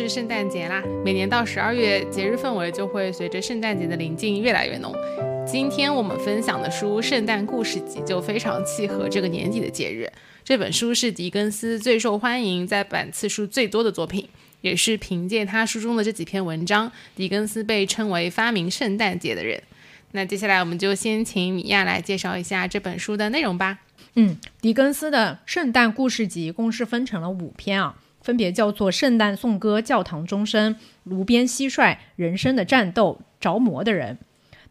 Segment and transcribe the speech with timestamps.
[0.00, 0.82] 是圣诞节啦！
[1.04, 4.94] 每年到十二月，节日氛围就会随着圣诞节的临近越来越浓。
[5.46, 10.10] 今天我们分享的书《圣诞故事集》就非常契合这个年底的节日。
[10.42, 14.26] 这本书是狄更斯最受欢迎、在版次数最多的作品，
[14.62, 19.62] 也是凭借他书中的这几篇文章，狄更斯被称为发明圣诞节的人。
[20.12, 23.80] 那接下来我们就先请米娅来介绍一下这本书的内容吧。
[24.14, 31.82] 嗯，狄更斯的《圣诞故事集》共是分成了五篇啊，分别叫做《圣诞颂歌》《教堂钟声》《炉边蟋蟀》
[32.16, 34.18] 《人生的战斗》《着魔的人》。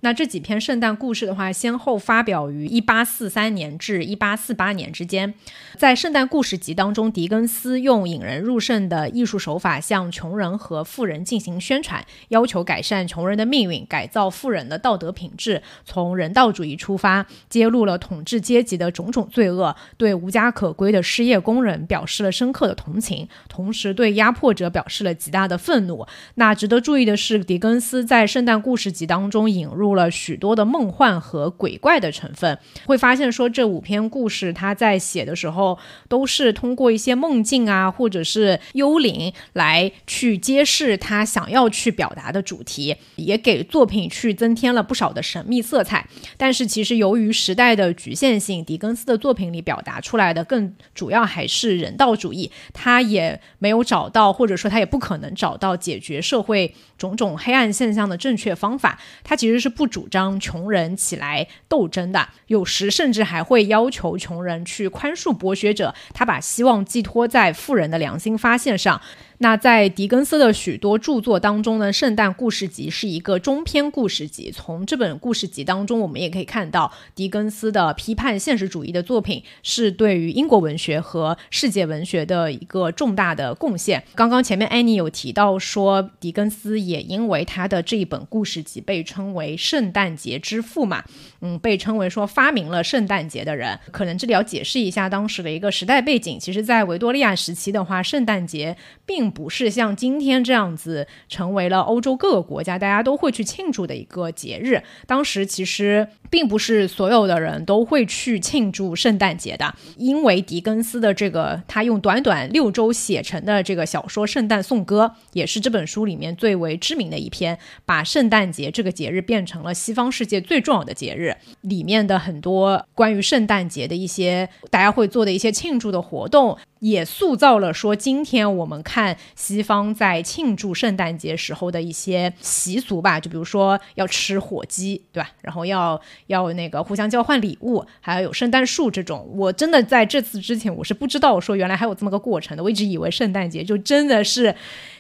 [0.02, 5.34] 那这几篇圣诞故事的话，先后发表于一八四三年至一八四八年之间。
[5.76, 15.62] 在圣诞故事集当中，狄更斯用引人入胜的艺术手法，向穷人和富人进行宣传，要求改善穷人的命运，改造富人的道德品质。
[15.84, 26.08] 从人道主义出发，揭露了统治阶级的种种罪恶，对无家可归的失业工人表示了深刻的同情，同时对压迫者表示了极大的愤怒。
[26.36, 29.89] 那值得注意的是，狄更斯在圣诞故事集当中引入。
[29.90, 46.08] 入了许多的梦幻和鬼怪的成分，会发现说这五篇故事他在写的时候都是通过一些梦境啊，或者是幽灵来去揭示他想要去表达的主题，也给作品去增添了不少的神秘色彩。
[46.38, 59.00] 但是其实由于时代的局限性，狄更斯的作品里表达出来的更主要还是人道主义，他也没有找到，或者说他也不可能找到解决社会种种黑暗现象的正确方法。
[59.24, 59.79] 他其实是。
[59.80, 65.96] 不主张穷人起来斗争的，有时甚至还会要求穷人去宽恕剥削者。
[66.14, 69.00] 他把希望寄托在富人的良心发现上。
[69.42, 74.52] 那在狄更斯的许多著作当中呢，《圣诞故事集》是一个中篇故事集。
[74.52, 84.04] 从这本故事集当中，我们也可以看到狄更斯的批判现实主义的作品是对于英国文学和世界文学的一个重大的贡献。
[84.14, 91.04] 刚刚前面安妮有提到说，狄更斯也因为他的这一本故事集被称为圣诞节之父嘛，
[91.42, 93.80] 嗯，被称为说发明了圣诞节的人。
[93.92, 96.40] 可能这里要解释一下当时的一个时代背景。
[96.40, 104.84] 其实，在维多利亚时期的话，圣诞节并不是像今天这样子成为了欧洲各个国家大家都会去庆祝的一个节日。
[105.08, 121.29] 当时其实并不是所有的人都会去庆祝圣诞节的，因为狄更斯的这个他用短短六周写成的这个小说《圣诞颂歌》，也是这本书里面最为知名的一篇，把圣诞节这个节日变成了西方世界最重要的节日。
[121.62, 126.58] 里面的很多关于圣诞节的一些大家会做的一些庆祝的活动。
[126.80, 135.30] 也塑造了说，今天我们看西方在庆祝圣诞节时候的一些习俗吧，就比如说要吃火鸡，对吧？
[135.42, 139.30] 然后要要那个互相交换礼物，还要有圣诞树这种。
[139.36, 142.64] 我真的在这次之前，我是不知道我说原来还有这么个过程的。
[142.64, 144.56] 我一直以为圣诞节就真的是。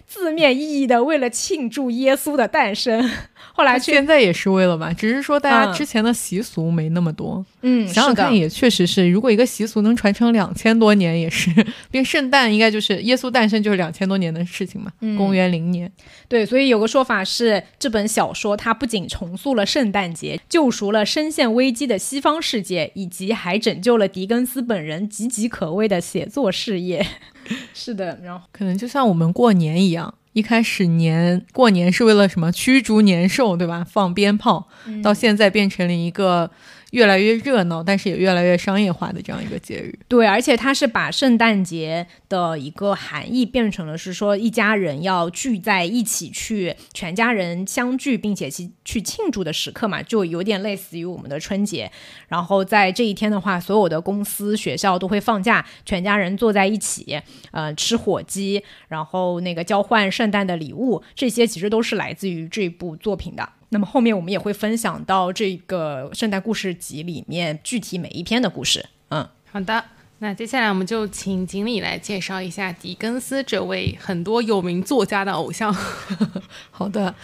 [0.09, 3.07] 字面意义的，为了庆祝耶稣的诞生，
[3.53, 7.45] 后来现在也是为了吧，只是说大家之前的习俗没那么多。
[7.61, 11.51] 嗯，想想看，也确实是，如果一个习俗能传承两千多年，也是。
[11.91, 15.91] 并圣诞应该就是耶稣诞生就是两千多年的事情嘛， 公元零年。
[16.27, 27.05] 对，所以有个说法是，这本小说它不仅重塑了圣诞节，救赎了深陷危机的西方世界，以及还拯救了狄更斯本人岌岌可危的写作事业。
[27.73, 33.85] 是的，然后可能就像我们过年一样，一开始年过年是为了什么驱逐年兽，对吧？
[33.89, 34.67] 放鞭炮，
[35.03, 36.49] 到现在变成了一个。
[36.91, 39.97] 越来越热闹，但是也越来越商业化的这样一个节日。
[40.07, 51.91] 对，而且它是把圣诞节的一个含义变成了是说一家人要聚在一起去，全家人相聚并且去去庆祝的时刻嘛，就有点类似于我们的春节。
[52.27, 57.21] 然后在这一天的话，所有的公司、学校都会放假，全家人坐在一起，
[57.51, 63.47] 呃，吃火鸡，然后那个交换圣诞的礼物，这些其实都是来自于这部作品的。
[63.69, 68.85] 那么后面我们也会分享到这个圣诞故事集里面具体每一篇的故事。
[69.09, 69.85] 嗯，好的。
[70.21, 75.73] 那接下来我们就请锦鲤来介绍一下狄更斯这位很多有名作家的偶像。
[76.69, 77.15] 好的，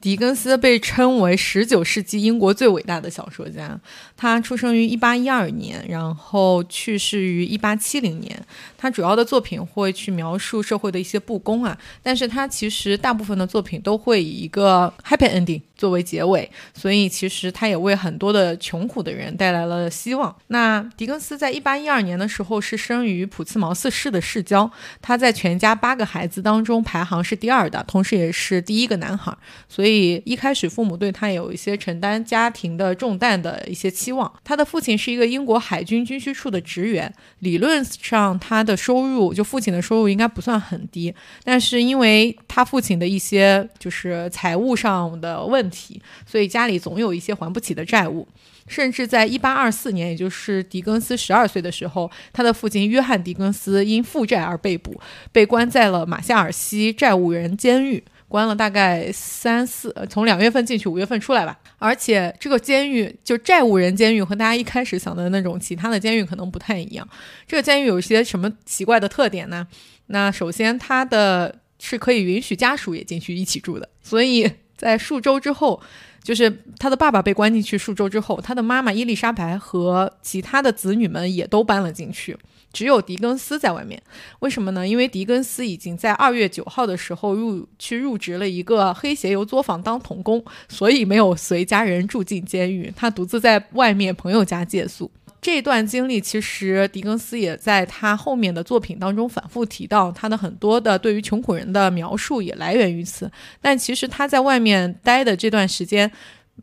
[0.00, 3.80] 狄更斯被称为十九世纪英国最伟大的小说家。
[4.16, 8.40] 他出生于一八一二年，然后去世于一八七零年。
[8.78, 20.34] 他主要的作品会去描述社会的一些不公啊，但是他其实大部分的作品都会以一个 happy ending 作为结尾，所以其实他也为很多的穷苦的人带来了希望。
[20.48, 24.70] 那狄更斯在一八一二年的时候后是生于普茨茅斯市的市郊，
[25.00, 29.36] 他在全家八个孩子当中排行是第二的，同时也是第一个男孩，
[29.68, 34.32] 所以一开始父母对他有一些承担家庭的重担的一些期望。
[34.44, 48.28] 他的父亲是一个英国海军军需处的职员，理论上他的收入就父亲的收入应该不算很低，但是因为他父亲的一些就是财务上的问题，所以家里总有一些还不起的债务。
[48.66, 55.00] 甚至在一八二四年，也就是狄更斯十二岁的时候，他的父亲约翰·狄更斯因负债而被捕，
[55.32, 58.02] 被关在了马夏尔西债务人监狱。
[58.26, 61.56] 关了大概三四，从两月份进去，五月份出来吧。
[61.78, 67.08] 而且这个监狱就债务人监狱和大家一开始想的那种其他的监狱可能不太一样。
[67.46, 69.64] 这个监狱有一些什么奇怪的特点呢？
[70.06, 73.88] 那首先它的是可以允许家属也进去一起住的。
[74.02, 75.80] 所以在数周之后，
[76.24, 82.36] 就是他的爸爸被关进去数周之后，他的妈妈伊丽莎白和其他的子女们也都搬了进去。
[82.72, 84.02] 只有狄更斯在外面，
[84.40, 84.88] 为什么呢？
[84.88, 95.08] 因为狄更斯已经在二月九号的时候入去入职了一个黑鞋油作坊当童工，所以没有随家人住进监狱，他独自在外面朋友家借宿。
[95.44, 103.30] 这段经历其实狄更斯也在他后面的作品当中反复提到，他的很多的对于穷苦人的描述也来源于此。
[103.60, 106.10] 但其实他在外面待的这段时间。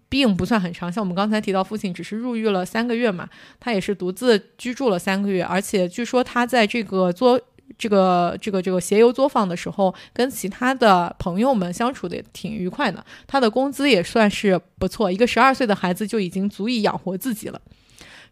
[0.08, 3.30] 并不算很长，像我们刚才提到，父亲只是入狱了三个月嘛，
[3.60, 7.40] 他也是独自居住了三个月，而且据说他在这个做
[7.78, 17.60] 这个这个这个鞋油作坊的时候，跟其他的朋友们相处的也挺愉快的，他的工资也算是不错，一个十二岁的孩子就已经足以养活自己了，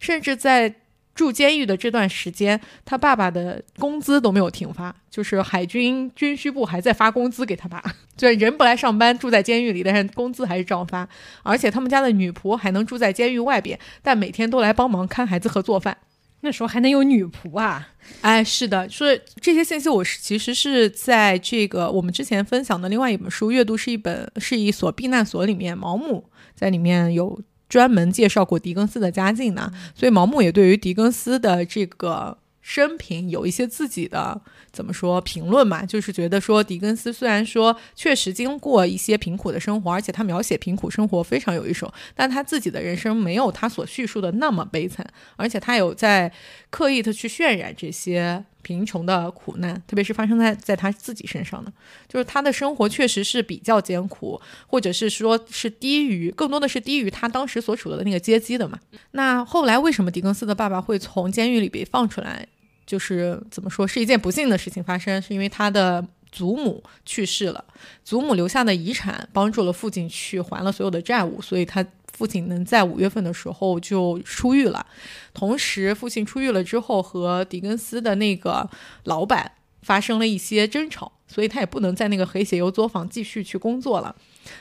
[0.00, 0.74] 甚至在。
[1.12, 7.82] 住监狱的这段时间，他爸爸的工资都没有停发，就是海军军需部还在发工资给他爸。
[8.16, 11.06] 对，人不来上班，住在监狱里，但是工资还是照发。
[11.42, 15.94] 而且他们家的女仆还能住在监狱外边，但每天都来帮忙看孩子和做饭。
[16.42, 17.88] 那时候还能有女仆啊？
[18.22, 27.42] 哎，是的，所以这些信息，我是其实是在这个我们之前分享的另外一本书《阅读是一本是一所避难所》里面，毛姆在里面有。
[27.70, 45.06] 专门介绍过狄更斯的家境呢，所以毛姆也对于狄更斯的这个生平有一些自己的怎么说评论嘛，就是觉得说狄更斯虽然说确实经过一些贫苦的生活，而且他描写贫苦生活非常有一手，但他自己的人生没有他所叙述的那么悲惨，
[45.36, 46.32] 而且他有在
[46.70, 48.44] 刻意的去渲染这些。
[48.62, 51.72] 贫穷的苦难，特别是发生在在他自己身上的，
[52.06, 58.78] 就是他的生活确实是比较艰苦，或者是说是低于，更多的是低于他当时所处的那个阶级的嘛。
[59.12, 62.46] 那后来为什么狄更斯的爸爸会从监狱里被放出来？
[62.90, 67.64] 就是怎么说是一件不幸的事情发生，是因为他的祖母去世了，
[68.02, 71.86] 祖母留下的遗产帮助了父亲去还了所有的债务，所以他。
[72.12, 74.84] 父亲能在五月份的时候就出狱了，
[75.32, 78.68] 同时父亲出狱了之后，和狄更斯的那个
[79.04, 84.14] 老板发生了一些争吵，所以他也不能在那个黑鞋油作坊继续去工作了。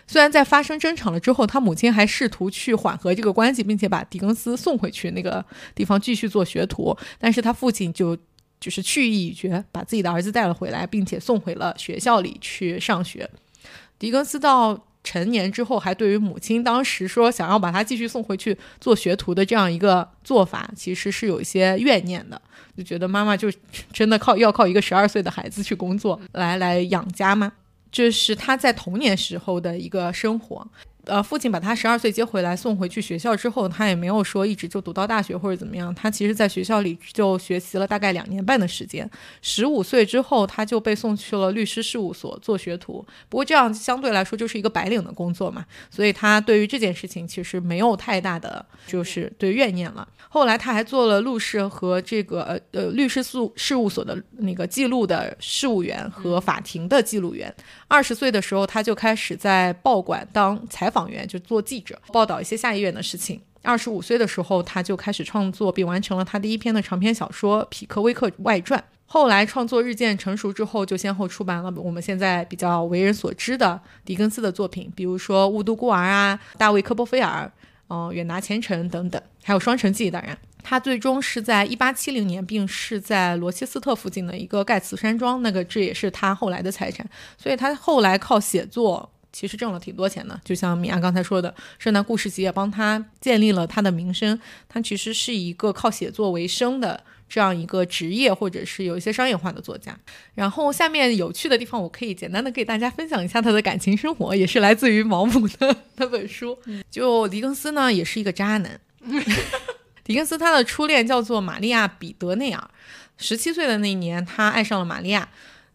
[0.08, 5.44] 虽然在发生争吵了之后，他母亲还试图去缓和这个关系，并且把狄更斯送回去那个
[5.74, 8.18] 地方继续做学徒，但是他父亲就
[8.59, 13.30] 就是去意已决，把自己的儿子带了回来，并且送回了学校里去上学。
[13.98, 14.86] 狄更斯到。
[15.02, 22.40] 成年之后，还对于母亲当时说想要把他继续送回去做学徒的这样一个做法，其实是有一些怨念的，
[22.78, 23.50] 就觉得妈妈就
[23.94, 27.54] 真的靠要靠一个十二岁的孩子去工作来来养家吗？
[27.92, 30.68] 这是他在童年时候的一个生活。
[31.09, 35.94] 呃，父亲把他十二岁接回来送回去学校之后，他也没有说一直就读到大学或者怎么样。
[35.95, 39.09] 他其实在学校里就学习了大概两年半的时间。
[39.42, 43.04] 十五岁之后，他就被送去了律师事务所做学徒。
[43.28, 50.07] 不过这样相对来说就是一个白领的工作嘛，所以他对于这件事情其实没有太大的就是对怨念了。
[50.30, 57.51] 后来他还做了陆氏和这个呃呃律师事事务所的那个记录的事务员和法庭的记录员。
[57.87, 60.98] 二十岁的时候，他就开始在报馆当采访。
[60.99, 63.41] 党员就做记者，报道一些下议院的事情。
[63.61, 68.79] 二十五岁的时候，他就开始创作，并完成了他第一篇的长篇小说《匹克威克外传》。
[69.06, 77.51] 后来创作日渐成熟之后，就先后出版了我们现在比较为人所知的狄更斯的作品，比如说《雾都孤儿》啊，《大卫科波菲尔》、
[77.89, 80.09] 嗯，《远达前程》等等，还有《双城记》。
[80.11, 87.06] 当然，他最终是在一八七零年病逝在罗切斯特附近的一个盖茨山庄，那个这也是他后来的财产，
[87.37, 90.40] 所以他后来靠写作其实挣了挺多钱的。
[90.44, 99.98] 就像米娅刚才说的，《圣诞故事集》也帮他建立了他的名声，他其实是一个靠写作为生的这样一个职业，或者是有一些商业化的作家。
[100.33, 106.57] 然后下面有趣的地方，我可以简单的给大家分享一下他的感情生活，也是来自于毛姆的那本书。
[106.90, 108.80] 就狄更斯呢，也是一个渣男。
[110.04, 112.69] 狄更斯他的初恋叫做玛利亚·彼得内尔，
[113.18, 115.30] 十七岁的那一年，他爱上了玛利亚。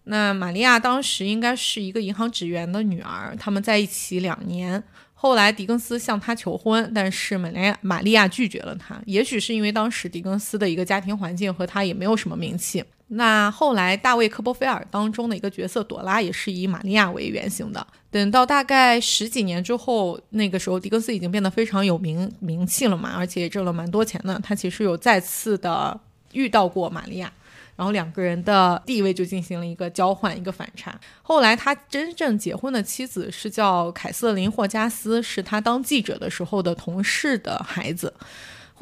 [0.04, 4.82] 那玛利亚当时应该是一个银行职员的女儿，他们在一起两年。
[5.14, 9.00] 后来狄更斯向她求婚，但是玛利亚玛利亚拒绝了他。
[9.06, 12.84] 也许是因为当时狄更斯的一个家庭环境和他也没有什么名气。
[13.08, 17.86] 那后来大卫·科波菲尔当中的一个角色朵拉也是以玛利亚为原型的。
[18.10, 24.38] 等到大概十几年之后，那个时候狄更斯已经变得非常有名名气了嘛，而且挣了蛮多钱的。
[24.40, 25.98] 他其实有再次的
[26.32, 27.32] 遇到过玛利亚，
[27.76, 30.98] 然后两个人的地位就进行了一个交换，一个反差。
[31.22, 38.12] 后来他真正结婚的妻子是叫凯瑟琳·霍加斯，是他当记者的时候的同事的孩子。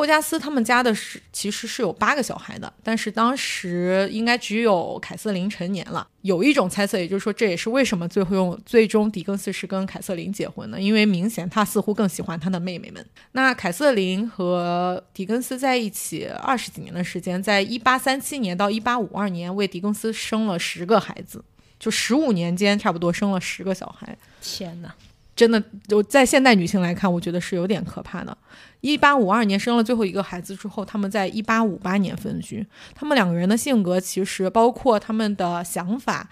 [0.02, 6.04] 霍加斯他们家的是其实是有八个小孩的，但是当时应该只有凯瑟琳成年了。
[6.22, 13.06] 有一种猜测，也就是说这也是为什么最后用最终狄更斯是跟凯瑟琳结婚呢，因为明显他似乎更喜欢他的妹妹们。
[13.30, 21.44] 那凯瑟琳和狄更斯在一起二十几年的时间，在一八三七年到一八五二年为狄更斯生了十个孩子，
[21.78, 24.18] 就十五年间差不多生了十个小孩。
[24.40, 24.92] 天哪！
[25.34, 28.36] 真的，就在现代女性来看，我觉得是有点可怕的。
[28.82, 32.66] 一八五二年生了最后一个孩子之后，他们在一八五八年分居。
[32.94, 36.28] 他们两个人的性格，其实包括他们的想法、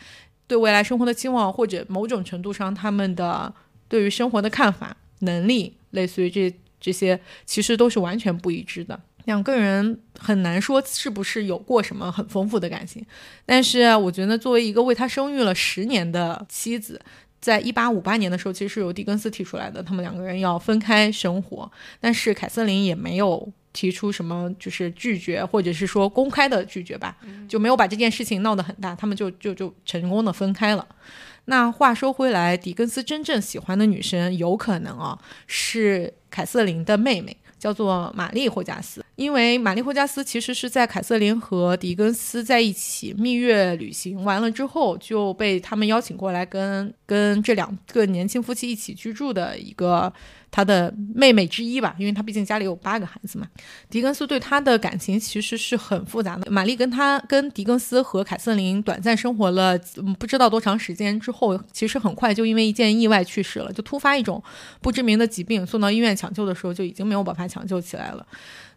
[0.48, 3.54] 对未来生活的期望，或者某种程度上他们的
[3.88, 9.00] 对于生活的看法、能力，类似于这这些，其实都是完全不一致的。
[9.26, 13.06] 两个人很难说是不是有过什么很丰富的感情，
[13.46, 17.00] 但是我觉得作为一个为他生育了十年的妻子。
[17.40, 21.70] 在一八五八年的时候，其实是由狄更斯提出来的，他们两个人要分开生活，
[22.00, 27.16] 但是凯瑟琳也没有提出什么就是拒绝，或者是说公开的拒绝吧，
[27.48, 30.86] 就没有把这件事情闹得很大，他们就就就成功的分开了。
[31.46, 37.36] 那话说回来，狄更斯真正喜欢的女生有可能啊是凯瑟琳的妹妹。
[37.60, 50.10] 叫做玛丽霍加斯，因为玛丽霍加斯其实是在凯瑟琳和狄更斯在一起蜜月旅行完了之后，就被他们邀请过来跟跟这两个年轻夫妻一起居住的一个。
[50.52, 53.46] 他的妹妹之一吧，因为他毕竟家里有八个孩子嘛。
[53.88, 56.50] 狄更斯对他的感情其实是很复杂的。
[56.50, 59.78] 玛丽跟他跟狄更斯和凯瑟琳短暂生活了
[60.18, 64.42] 不知道多长时间之后，其实很快就因为一件意外去世了，就突发一种
[64.80, 68.26] 不知名的疾病，送到医院抢救的时候就已经没有办法抢救起来了。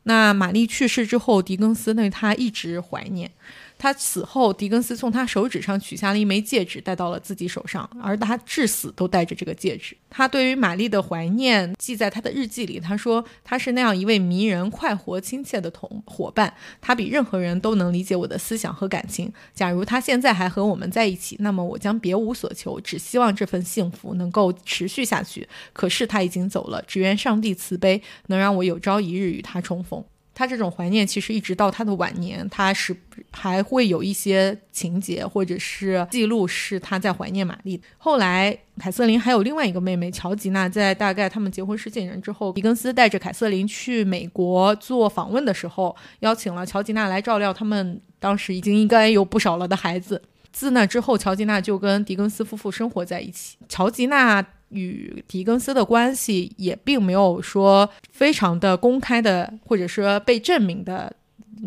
[0.04, 3.32] 那玛丽去世之后，狄更斯对他一直怀念。
[3.78, 9.96] 他死后，狄更斯从他手指上取下了一枚戒指，戴到了自己手上，而他至死都戴着这个戒指。
[10.10, 12.80] 他对于玛丽的怀念记在他的日记里。
[12.80, 19.32] 他说：“他是那样一位迷人、快活、亲切的同伙伴，他比任何人都能理解我的思想和感情。
[19.54, 25.48] 假如他现在还和我们在一起，那么我将别无所求，只希望这份幸福能够持续下去。
[25.72, 30.04] 可是他已经走了，只愿上帝慈悲，能让我有朝一日与他重逢。”
[30.36, 32.96] 他这种怀念，其实一直到他的晚年，他是
[33.32, 37.80] 还会有一些情节或者是记录，是他在怀念玛丽。
[37.98, 50.22] 后来，凯瑟琳还有另外一个妹妹乔吉娜，在大概他们结婚十几年之后，狄更斯带着凯瑟琳去美国做访问的时候，邀请了乔吉娜来照料他们当时已经应该有不少了的孩子。
[50.52, 53.58] 自那之后，乔吉娜就跟狄更斯夫妇生活在一起。
[53.70, 54.44] 乔吉娜。
[54.74, 61.16] 与狄更斯的关系也并没有说非常的公开的，或者说被证明的。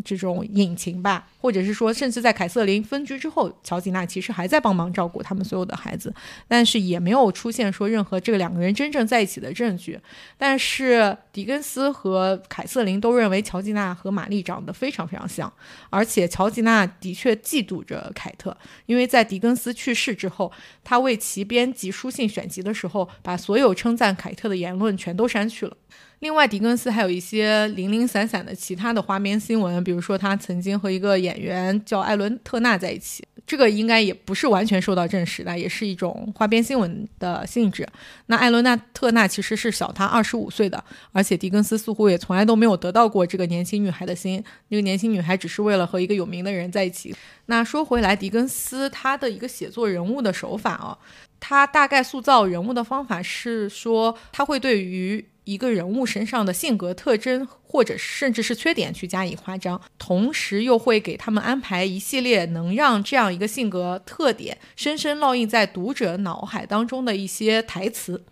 [0.05, 6.15] 这种隐情吧，或者是说，甚至在凯瑟琳分居之后，乔吉娜其实还在帮忙照顾他们所有的孩子，
[6.47, 9.99] 但是也没有出现说任何这个两个人真正在一起的证据。
[10.37, 15.53] 但是狄更斯和凯瑟琳都认为乔吉娜和玛丽长得非常非常像，
[15.91, 20.53] 而且乔吉娜的确嫉妒着凯特，因为在狄更斯去世之后，
[20.85, 25.76] 他为其编辑书信选集的时候，把所有称赞凯特的言论全都删去了。
[26.20, 37.87] 另外，狄更斯还有一些零零散散的其他的花边新闻，比如说他曾经和一个演员叫艾伦特纳在一起，这个应该也不是完全受到证实的，也是一种花边新闻的性质。
[38.26, 40.82] 那艾伦纳特纳其实是小他二十五岁的，
[41.12, 47.14] 而且狄更斯似乎也从来都没有得到过这个年轻女孩的心，那个年轻女孩只是为了和一个有名的人在一起。
[47.44, 50.96] 那说回来，狄更斯他的一个写作人物的手法啊，
[51.38, 68.25] 他大概塑造人物的方法是说，他会对于一个人物身上的性格特征，或者甚至是缺点去加以夸张，同时又会给他们安排一系列能让这样一个性格特点深深烙印在读者脑海当中的一些台词。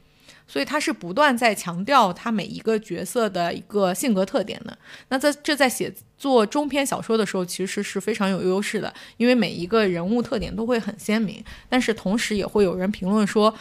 [0.47, 4.77] 所以他是不断在强调他每一个角色的一个性格特点的。
[5.09, 11.43] 那在这在写作中篇小说的时候，其实是非常有优势的，因为每一个人物特点都会很鲜明。
[11.67, 13.55] 但是同时也会有人评论说，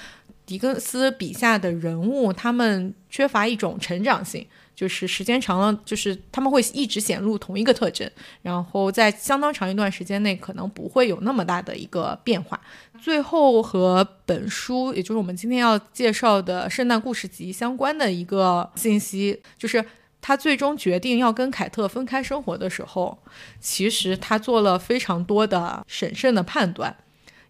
[0.45, 4.45] 狄更斯笔下的人物他们缺乏一种成长性。
[4.75, 8.09] 就是时间长了，就是他们会一直显露同一个特征，
[8.41, 12.59] 然后在相当长一段时间内可能不会有那么大的一个变化。
[13.00, 19.85] 最后和本书，也就是我们今天要介绍的《圣诞故事集》相关的一个信息，就是
[20.19, 23.15] 他最终决定要跟凯特分开生活的时候，
[23.59, 26.93] 其实他做了非常多的审慎的判断，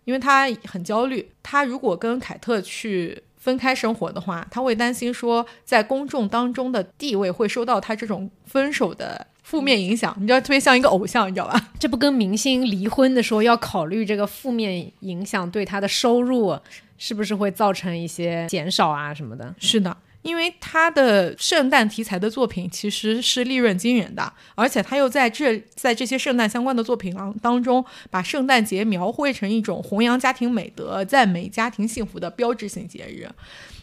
[0.05, 3.24] 因为他很焦虑，他如果跟凯特去。
[3.43, 10.15] 分开生活的话，他会担心说，在公众当中的地位会受到他这种分手的负面影响。
[10.17, 11.72] 你知道，特别像一个偶像，你知道吧？
[11.77, 16.57] 这不跟明星离婚的时候要考虑这个负面影响对他的收入
[16.98, 19.53] 是不是会造成一些减少啊什么的？
[19.60, 19.98] 是的。
[20.23, 33.29] 因为他的圣诞题材的作品其实是利润惊人的，而且他又在这在这些圣诞相关的作品当当中，把圣诞节描绘成一种弘扬家庭美德、赞美家庭幸福的标志性节日。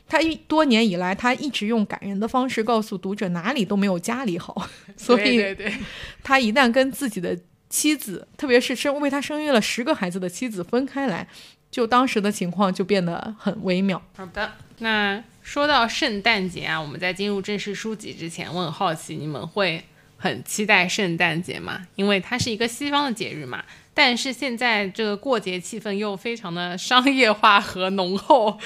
[0.08, 4.66] 他一多年以来，他一直用感人的方式告诉读者哪里都没有家里好。
[4.96, 5.54] 所以，
[6.24, 11.28] 他一旦跟自己的妻子，特别是生为他生育了十个孩子的妻子分开来，
[11.70, 14.02] 就当时的情况就变得很微妙。
[14.16, 15.22] 好的，那。
[15.50, 19.82] 说到圣诞节啊，我们在进入正式书籍之前，我很好奇你们会
[20.16, 21.88] 很期待圣诞节吗？
[21.96, 23.64] 因为它是一个西方的节日嘛。
[23.92, 28.56] 但是现在这个过节气氛又非常的商业化和浓厚。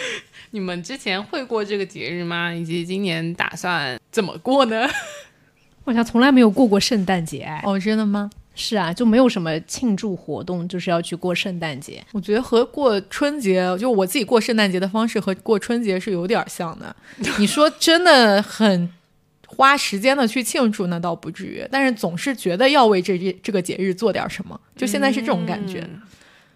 [0.50, 2.52] 你们之前会过这个节日吗？
[2.52, 4.86] 以及今年打算怎么过呢？
[5.84, 7.48] 我好像从来没有过过圣诞节。
[7.62, 8.28] 哦，真的吗？
[8.54, 12.04] 是啊，就没有什么庆祝活动，就是要去过圣诞节。
[12.12, 16.94] 我觉得和过春节，就我自己过圣诞节的方式和过春节是有点像的。
[17.38, 18.88] 你说真的很
[19.49, 24.61] 花时间的去庆祝，那倒不至于，但是总是觉得要为这这这个节日做点什么。
[24.76, 25.85] 就现在是这种感觉。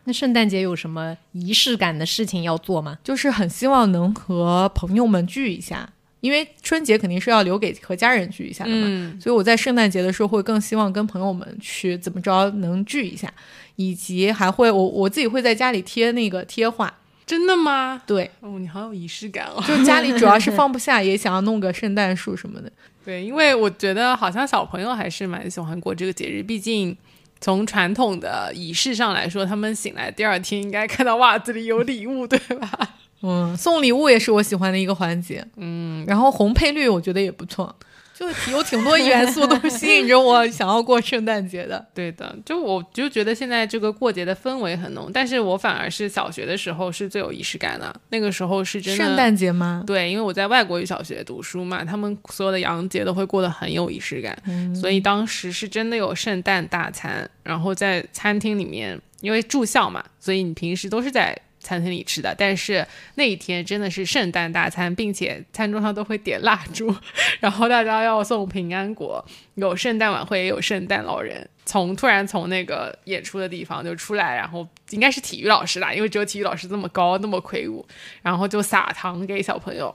[0.05, 2.99] 那圣诞节有什么仪式感的事情要做吗？
[3.05, 5.90] 就是很希望能和朋友们聚一下。
[6.20, 13.33] 因为春节肯定是要留给和家人聚一下的嘛，所以我在圣诞节的时候会更希望跟朋友们去怎么着能聚一下，
[13.76, 16.92] 以及还会我我自己会在家里贴那个贴画。
[17.24, 18.00] 真的吗？
[18.07, 19.62] 对，哦，你好有仪式感哦。
[19.68, 22.72] 就家里主要是 放不下，也想要弄个圣诞树什么的。
[23.04, 26.96] 对，因为我觉得好像小朋友还是蛮喜欢过这个节日，毕竟
[27.38, 32.96] 从传统的仪式上来说，他们醒来第二天应该看到袜子里有礼物，对吧？
[33.22, 35.44] 嗯，送礼物也是我喜欢的一个环节。
[35.57, 37.74] 嗯，然后红配绿我觉得也不错，
[38.14, 41.85] 就有挺多元素都 吸引着我想要过圣诞节的。
[41.94, 47.94] 对的，就我就觉得现在这个过节的氛围很浓，但是我反而是小学的时候是最有仪式感的。
[48.11, 49.83] 那个时候是真的圣诞节吗？
[49.87, 54.37] 对，因为我在外国语小学读书嘛，他们所有的洋节都会过得很有仪式感，
[54.74, 61.37] 所以当时是真的有圣诞大餐，然后在餐厅里面，因为住校嘛，所以你平时都是在。
[61.68, 66.94] 餐厅里吃的，但是那一天真的是圣诞大餐，并且餐桌上都会点蜡烛，
[67.40, 69.22] 然后大家要送平安果，
[69.57, 77.87] 有圣诞晚会，也有圣诞老人，从突然从那个演出的地方就出来，然后应该是体育老师啦，因为只有体育老师这么高，那么魁梧，
[78.22, 79.94] 然后就撒糖给小朋友。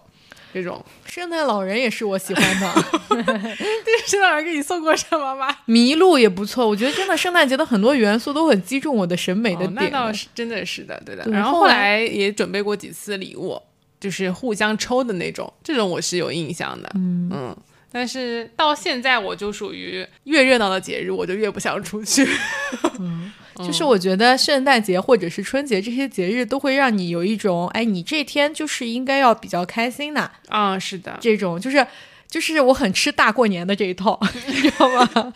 [0.54, 2.74] 这种圣诞老人也是我喜欢的。
[3.10, 5.48] 对，圣诞老人给你送过什么吗？
[5.68, 9.74] 麋鹿也不错，我觉得真的圣诞节的很多元素都很击中我的审美的点。
[9.74, 11.26] 那倒是真的是的，对的。
[11.32, 13.60] 然后后来也准备过几次礼物，
[14.00, 16.92] 就是互相抽的那种，这种我是有印象的。
[16.96, 17.58] 嗯嗯，
[17.94, 22.28] 但是到现在我就属于越热闹的节日，我就越不想出去。
[23.00, 23.32] 嗯。
[23.58, 31.86] 就是我觉得圣诞节或者是春节这些节日都会让你有一种，哎，你这天就是应该要比较开心的啊，是的，这种就是
[32.28, 35.34] 就是我很吃大过年的这一套， 你知道吗？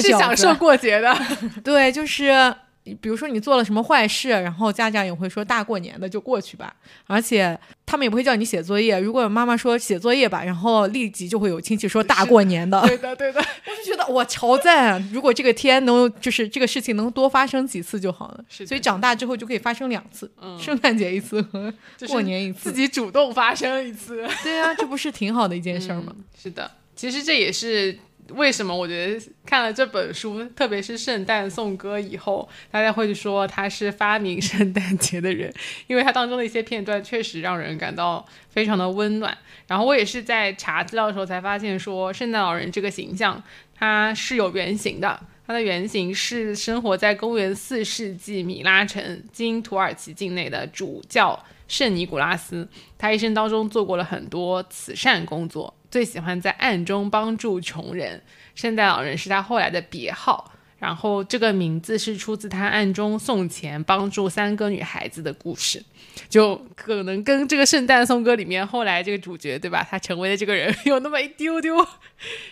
[0.00, 1.14] 是享受过节的，
[1.62, 2.54] 对，就是。
[3.00, 6.74] 比如说你做了什么坏事，然后家长也会说大过年的就过去吧，
[7.06, 8.98] 而且他们也不会叫你写作业。
[8.98, 12.80] 如果妈妈说写作业吧，然后立即就会有亲戚说大过年的。
[12.82, 13.40] 对的，对的。
[13.40, 18.44] 我就觉得我超赞，如果这个天能就是这个事情能多发生几次就好了。
[18.48, 21.72] 所以长大之后就可以发生两次，圣诞节一次和
[22.08, 24.28] 过年一次，自己主动发生一次。
[24.42, 26.14] 对啊，这不是挺好的一件事儿吗？
[26.40, 27.98] 是的，其实这也是。
[28.34, 35.52] 为什么我觉得看了这本书，特别是圣诞颂歌以后，大家会说他是发明圣诞节的人，
[35.86, 39.36] 因为他当中的一些片段确实让人感到非常的温暖。
[39.66, 43.42] 然后我也是在查资料的时候才发现，说圣诞老人这个形象
[43.74, 55.72] 他是有原型的，他的原型是生活在公元四世纪米拉城今土耳其境内的主教圣尼古拉斯，他一生当中做过了很多慈善工作。
[55.90, 58.20] 最喜欢在暗中帮助穷人，
[58.54, 60.52] 圣诞老人是他后来的别号。
[60.78, 65.82] 然后这个名字是出自他暗中送钱帮助三个女孩子的故事，
[66.28, 71.84] 就可能跟这个《圣诞颂歌》里面后来这个主角对吧，他成为的这个人 有那么一丢丢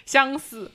[0.05, 0.69] 相似。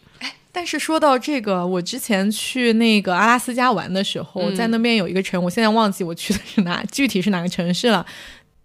[0.52, 8.06] 哎，但是说到这个，我之前去那个阿拉斯加玩的时候，在那边有一个城，我现在忘记我去的是哪，具体是哪个城市了。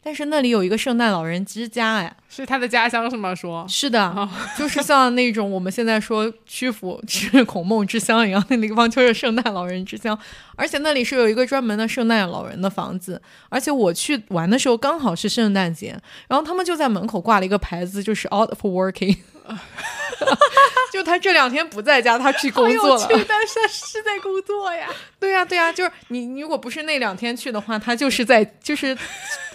[0.03, 3.35] 但是那里有一个圣诞老人之家，哎，是他的家乡是吗？
[3.35, 10.16] 说是的，就是像那种我们现在说曲阜是孔孟之乡一样，那地方就是圣诞老人之乡。
[10.55, 19.16] 而且那里是有一个专门的圣诞老人的房子，而且我去玩的时候刚好是圣诞节，然后他们就在门口挂了一个牌子，就是 out for working。
[20.92, 23.06] 就他这两天不在家，他去工作了。
[23.28, 24.88] 但是他是在工作呀。
[25.20, 28.96] 对呀，对呀，就是你，你如果不是那两天去的话，他就是在，就是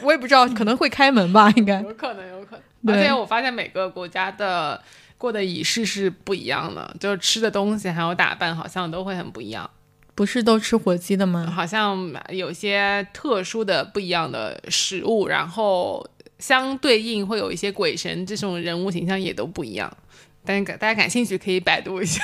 [0.02, 1.82] 我也不知道，可能会开门吧，应该。
[1.84, 2.96] 有可能，有可能。
[2.96, 4.82] 而且我发现每个国家的
[5.18, 9.70] 过的仪式是不一样的，就是吃的东西还有打扮，好像都会很不一样。
[10.14, 11.52] 不是都吃火鸡的吗？
[11.56, 16.06] 好像有些特殊的不一样的食物，然后。
[16.42, 19.90] 相对应会有一些鬼神这种人物形象也都不一样，
[20.44, 22.22] 但是大家感兴趣可以百度一下，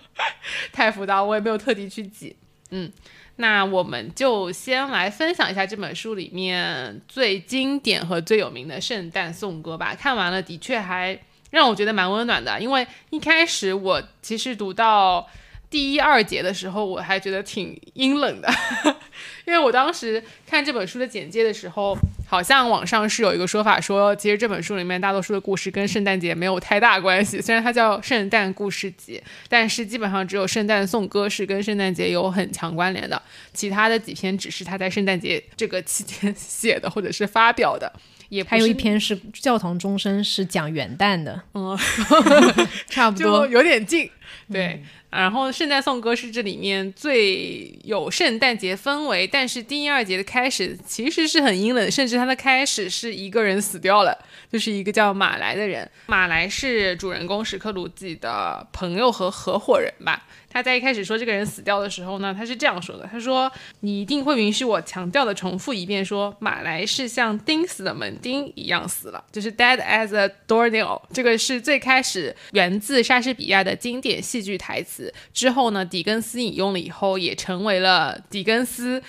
[0.72, 2.34] 太复杂我也没有特地去记。
[2.70, 2.90] 嗯，
[3.36, 9.94] 那我们就先来分享一下这本书里面最经典和最有名的圣诞颂歌吧。
[9.94, 11.18] 看完了的确还
[11.50, 15.28] 让我觉得蛮温暖的，因为一开始我其实读到。
[15.70, 18.48] 第一二节的时候，我还觉得挺阴冷的，
[19.44, 21.94] 因为我当时看这本书的简介的时候，
[22.30, 27.40] 好像网上是有一个说法说，其实这本书里面大多数的故事跟圣诞节没有太大关系。
[27.40, 33.20] 虽然它叫圣诞故事集，但是基本上只有圣诞颂歌是跟圣诞节有很强关联的，
[33.54, 37.90] 其他的几篇只是他在圣诞节这个期间写的或者是发表的。
[38.28, 41.74] 也还有一 篇是教堂钟声，是讲元旦的，嗯，
[42.86, 44.10] 差不多有点近，
[44.52, 44.84] 对。
[45.10, 54.16] 然后圣诞颂歌是这里面最有圣诞节氛围，但是第一二节的开始其实是很阴冷，甚至它的开始是一个人死掉了，
[54.52, 55.90] 就是一个叫马来的人。
[56.06, 60.26] 马来是主人公史克鲁自己的朋友和合伙人吧。
[60.50, 71.00] 他在一开始说这个人死掉的时候呢，他是这样说的：“他说你一定会允许我强调的重复一遍，说马来是像钉死的门钉一样死了，就是 dead as a doornail。
[71.12, 75.12] 这个是最开始源自莎士比亚的经典戏剧台词。
[75.32, 79.02] 之后呢，狄更斯引用了以后，也成为了狄更斯。”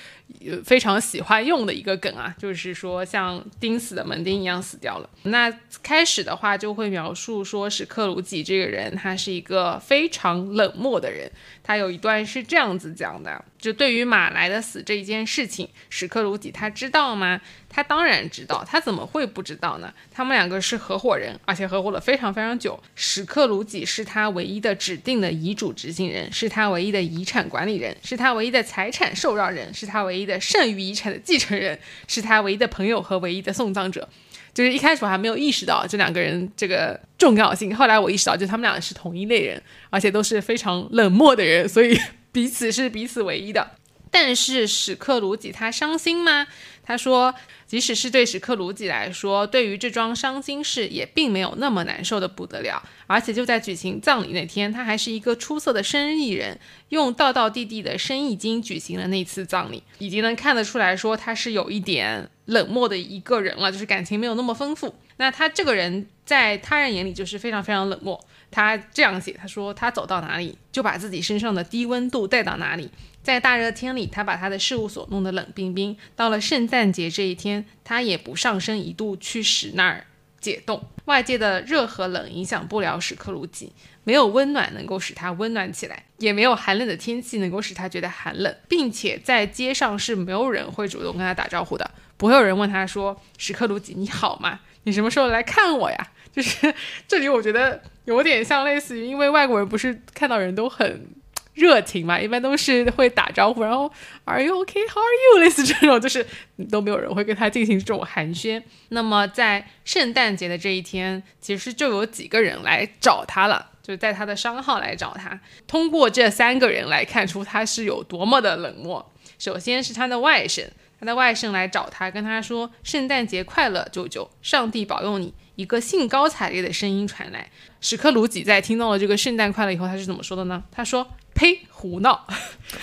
[0.64, 5.10] 非常喜欢用的一个梗啊，就是说像钉死的门钉一样死掉了。
[5.24, 5.52] 那
[5.84, 11.30] 开始的话就会描述说史克鲁吉这个人，他是一个非常冷漠的人。
[11.64, 17.42] 他有一段是这样子讲的：就对于马来的死这一件事情，史克鲁吉他知道吗？
[17.70, 19.94] 他当然知道，他怎么会不知道呢？
[20.12, 22.78] 他们两个是合伙人，而且合伙了非常非常久。
[22.96, 34.10] 史克鲁吉是他唯一的指定的遗嘱执行人，是他唯一的遗产管理人，是他唯一的财产受让人，是他唯一的剩余遗产的继承人，是他唯一的朋友和唯一的送葬者。
[34.52, 41.98] 就是一开始我还没有意识到这两个人这个重要性，后来我意识到，就他们俩是同一类人，而且都是非常冷漠的人，所以
[42.32, 43.76] 彼此是彼此唯一的。
[44.12, 46.48] 但是史克鲁吉他伤心吗？
[46.84, 47.34] 他说，
[47.70, 52.82] 即使是对史克鲁吉来说，对于这桩伤心事也并没有那么难受的不得了。
[53.06, 64.96] 而且就在举行葬礼那天，他还是一个出色的生意人，用道道地地的生意经举行了那次葬礼，已经能看得出来说他是有一点冷漠的一个人了，就是感情没有那么丰富。
[65.18, 68.20] 那他这个人在他人眼里就是非常非常冷漠。
[68.52, 72.90] 他这样写，他说他走到哪里就把自己身上的低温度带到哪里。
[73.22, 75.96] 在大热天里，他把他的事务所弄得冷冰冰。
[76.16, 80.06] 到了圣诞节这一天，他也不上升一度去使那儿
[80.40, 80.82] 解冻。
[81.06, 83.72] 外界的热和冷影响不了史克鲁吉，
[84.04, 94.62] 没有温暖能够使他温暖起来，也没有寒冷的天气能够使他觉得寒冷，并且在街上是没有人会主动跟他打招呼的，不会有人问他说：“史克鲁吉，你好吗？
[94.84, 96.74] 你什么时候来看我呀？”就是
[97.08, 101.08] 这里，我觉得有点像类似于，因为外国人不是看到人都很。
[101.56, 103.92] 热情嘛，一般都是会打招呼，然后
[104.24, 104.80] Are you okay?
[104.88, 105.42] How are you?
[105.42, 106.26] 类似这种， 就是
[106.72, 108.64] 都没有人会跟他进行这种寒暄。
[108.90, 113.72] 那么在圣诞节的这一天，其实就有几个人来找他了。
[113.84, 115.38] 就是带他的商号来找他。
[115.68, 119.12] 通过这三个人来看出他是有多么的冷漠。
[119.38, 120.66] 首先是他的外甥，
[120.98, 127.52] 他的外甥来找他，跟他说：“圣诞节快乐，舅舅，上帝保佑你。”一个兴高采烈的声音传来。
[127.82, 130.64] 史克鲁吉在听到了这个“圣诞快乐”以后，他是怎么说的呢？
[130.72, 132.26] 他说：“呸，胡闹。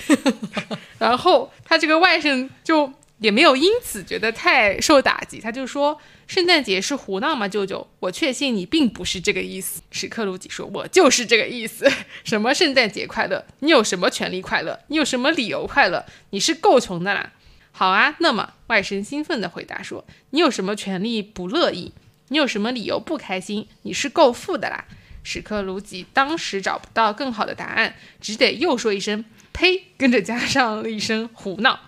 [1.00, 7.88] ”然后他这个外甥就也没有因此觉得太受打击，他就说：“圣诞节是胡闹吗，舅舅？
[7.98, 11.90] 我确信你并不是这个意思。”史克鲁吉说：“我就是这个意思。
[12.24, 13.46] 什么圣诞节快乐？
[13.60, 14.80] 你有什么权利快乐？
[14.88, 16.04] 你有什么理由快乐？
[16.28, 17.32] 你是够穷的啦。”
[17.72, 21.94] 好啊，那么外甥兴奋地回答说：“你有什么权利不乐意？
[22.28, 23.68] 你有什么理由不开心？
[23.82, 24.84] 你是够富的啦。”
[25.22, 31.80] 史克鲁吉当时找不到更好的答案，只得又说一声“呸”，跟着加上了一声“胡闹”。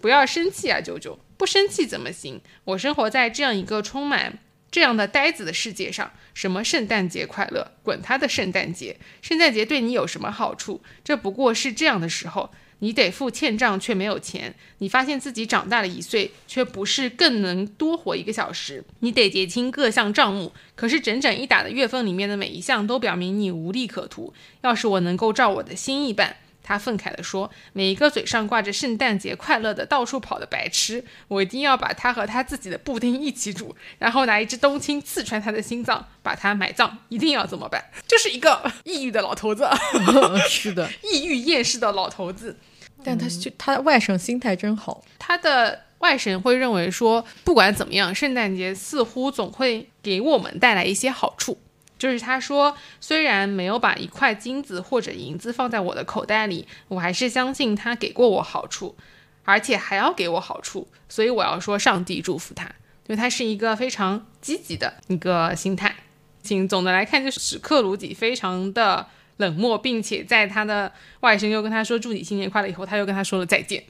[0.00, 2.40] 不要生气啊，舅舅，不生气怎么行？
[2.64, 8.98] 我生活在这样一个充满这样的呆子的世界上，什么圣诞节快乐，滚他的圣诞节！
[9.20, 10.82] 圣诞节对你有什么好处？
[11.04, 12.52] 这不过是这样的时候。
[12.82, 18.82] 你得付欠账，却没有钱；你发现自己长大了一岁，却不是更能多活一个小时。
[18.98, 24.34] 你得结清各项账目，可是整整一打的月份里面的每一项都表明你无利可图。
[24.62, 36.98] 要是我能够照我的心意办，他愤慨地说：“每一个嘴上挂着圣诞节快乐的到处跑的白痴，我一定要把他和他自己的布丁一起煮，然后拿一支冬青刺穿他的心脏，把他埋葬。
[37.08, 39.68] 一定要怎么办。”就是一个 抑郁的老头子，
[40.50, 42.56] 是的， 抑郁厌世的老头子。
[43.04, 51.58] 但他就他外甥心态真好，他的外甥会认为说，不管怎么样，圣诞节似乎总会给我们带来一些好处。
[51.98, 58.96] 就是他说，虽然没有把一块金子或者银子放在我的口袋里，我还是相信他给过我好处，
[59.44, 65.94] 而且还要给我好处，所以我要说上帝祝福他，因为他是一个非常积极的一个心态。
[66.42, 69.06] 请总的来看，就是史克鲁吉非常的。
[69.36, 73.82] 冷漠，并且在他的外甥又跟他说祝你新年快乐以后，他又跟他说了再见，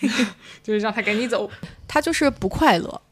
[0.62, 1.50] 就是让他赶紧走。
[1.86, 3.02] 他就是不快乐，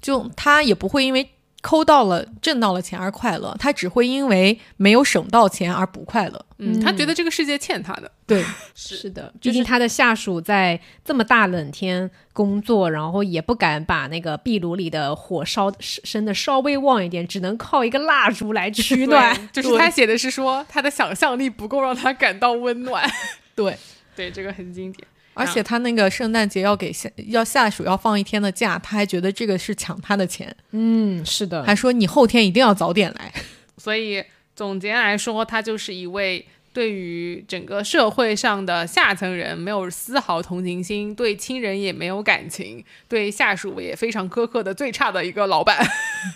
[0.00, 1.30] 就他也不会因为。
[1.64, 6.44] 抠到了挣到了钱而快乐，他只会因为没有省到钱而不快乐。
[6.58, 8.10] 嗯，他觉得这个世界欠他的。
[8.26, 8.44] 对，
[8.76, 19.34] 是的，毕竟他的下属在这么大冷天工作，然后也不敢把那个壁炉里的火烧升的稍微旺一点，只能靠一个蜡烛来取暖。
[19.50, 23.10] 就是他写的是说他的想象力不够让他感到温暖。
[23.54, 23.74] 对，
[24.14, 25.08] 对，这个很经典。
[25.34, 30.54] 而且他那个圣诞节要给下要下属要放一天的假，他还觉得这个是抢他的钱。
[30.70, 33.32] 嗯，是的，还说你后天一定要早点来。
[33.76, 45.84] 所以总结来说，他就是一位对于整个社会上的下层人没有丝毫同情心，对亲人也没有感情，对下属也非常苛刻的最差的一个老板。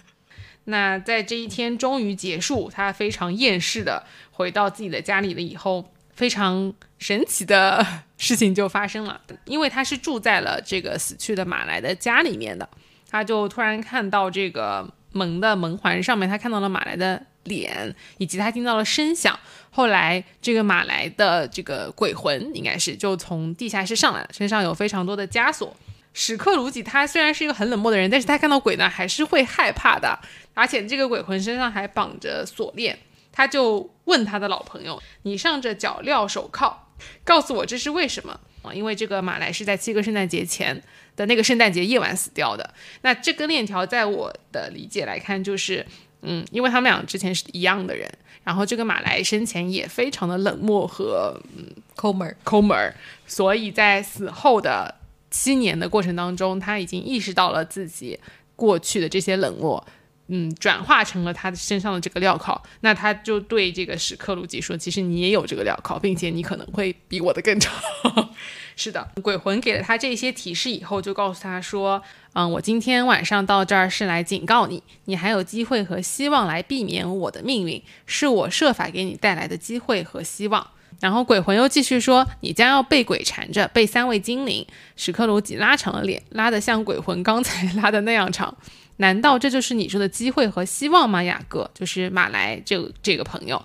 [0.64, 5.92] 那在这一天终于结束，他非常厌世的回到自己的家里了以后。
[6.18, 7.84] 非常神奇的
[8.16, 12.68] 事情就发生了，因为他是住在了这个死去的马来的家里面的，
[13.08, 19.38] 他就突然看到这个门的门环上面，他看到了马来的脸，以及他听到了声响。
[19.70, 25.76] 后来，这个马来的这个鬼魂应该是就从地下室上来了，身上有非常多的枷锁。
[26.12, 30.18] 史克鲁吉他虽然是一个很冷漠的人，但是他看到鬼呢还是会害怕的，
[30.52, 32.98] 而且这个鬼魂身上还绑着锁链。
[33.30, 36.87] 他就问他的老朋友：“你上着脚镣手铐，
[37.24, 38.72] 告诉我这是为什么啊？
[38.72, 40.82] 因为这个马来是在七个圣诞节前
[41.16, 42.74] 的那个圣诞节夜晚死掉的。
[43.02, 45.84] 那这根链条，在我的理解来看，就是
[46.22, 48.10] 嗯，因为他们俩之前是一样的人，
[48.44, 52.94] 然后这个马来生前也非常的冷漠和嗯抠门抠门，
[53.26, 54.94] 所以在死后的
[55.30, 58.18] 七年的过程当中，他已经意识到了自己
[58.56, 59.86] 过去的这些冷漠。”
[60.28, 67.72] 嗯，转化成了他身上的这个镣铐，那他就对这个史克鲁吉说：“其实你也有这个镣铐，并且你可能会比我的更长。
[68.76, 72.02] ”是的，鬼魂给了他这些提示以后，就告诉他说
[72.34, 80.64] ：“嗯，我今天晚上到这儿是来警告你，你还有机会和希望来避免我的命运，是我设法给你带来的机会和希望。”
[81.00, 88.56] 然后鬼魂又继续说：“你将要被鬼缠着，被三位精灵。”史克鲁吉拉长了脸，拉得像鬼魂刚才拉的那样长。
[88.96, 91.70] 难道这就是你说的机会和希望吗，雅各？
[91.72, 93.64] 就是马来这这个朋友，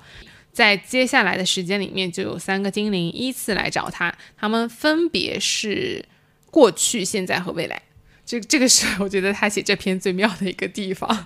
[0.52, 6.06] 在接下来的时间里面，就有三个精灵依次来找他，他们分别是
[6.52, 7.82] 过去、现在和未来。
[8.26, 11.26] 这这个是我觉得他写这篇最妙的一个地方，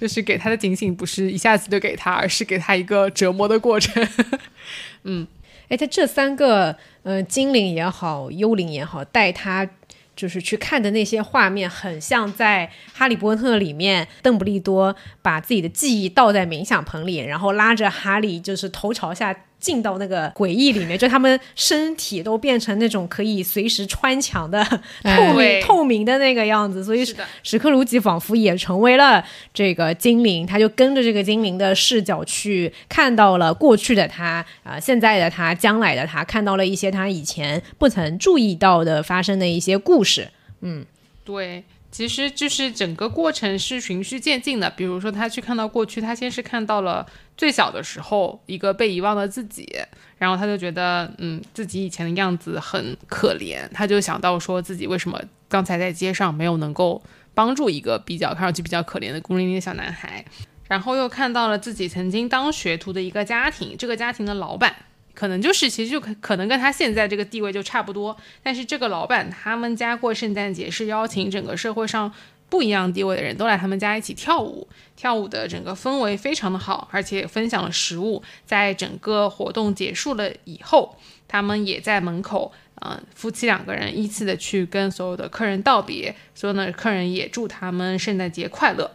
[0.00, 4.08] 就是给他的警醒不是一下子就给他，而是给他一个折磨的过程。
[5.04, 5.26] 嗯，
[5.72, 9.66] 哎，他这三个嗯精灵也好，幽灵也好，带他。
[10.14, 19.34] 就是去看的那些画面，很像在《哈利波特》里面，邓布利多把自己的记忆倒在冥想盆里，然后拉着哈利就是头朝下。
[19.62, 24.62] 进到那个诡异里面，就他们身体都变成那种可以随时穿墙的
[25.04, 27.04] 透明透明的那个样子，所以
[27.44, 40.28] 史克鲁吉仿佛也成为了这个精灵，他就跟着这个精灵的视角去看到了过去的他啊，现在的他，将来的他，看到了一些他以前不曾注意到的发生的一些故事。
[40.60, 40.84] 嗯，
[41.24, 41.62] 对。
[41.92, 44.68] 其实就是整个过程是循序渐进的。
[44.70, 49.68] 比如说，他去看到过去，他先是看到了最小的时候一个被遗忘的自己，
[50.16, 57.00] 然后他就觉得，嗯，自己以前的样子很可怜，他就想到说自己为什么刚才在街上没有能够
[57.34, 60.24] 帮助一个比较看上去比较可怜的孤零零的小男孩，
[60.68, 64.74] 然后又看到了自己曾经当学徒的一个家庭，这个家庭的老板。
[65.14, 68.16] 可能就是，其实就可可能跟他现在这个地位就差不多。
[68.42, 72.12] 但是这个老板他们家过圣诞节是邀请整个社会上
[72.48, 78.22] 不一样地位的人都来他们家一起跳舞，跳舞的整个氛围非常的好，而且分享了食物。
[78.44, 80.96] 在整个活动结束了以后，
[81.26, 82.52] 他们也在门口，
[82.84, 88.90] 嗯，夫妻两个人依次的去跟所有的客人道别，所有的客人也祝他们圣诞节快乐，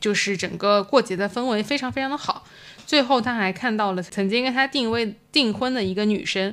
[0.00, 2.44] 就是整个过节的氛围非常非常的好。
[2.86, 6.52] 最后，他还看到了曾经跟他定位订婚的一个女生，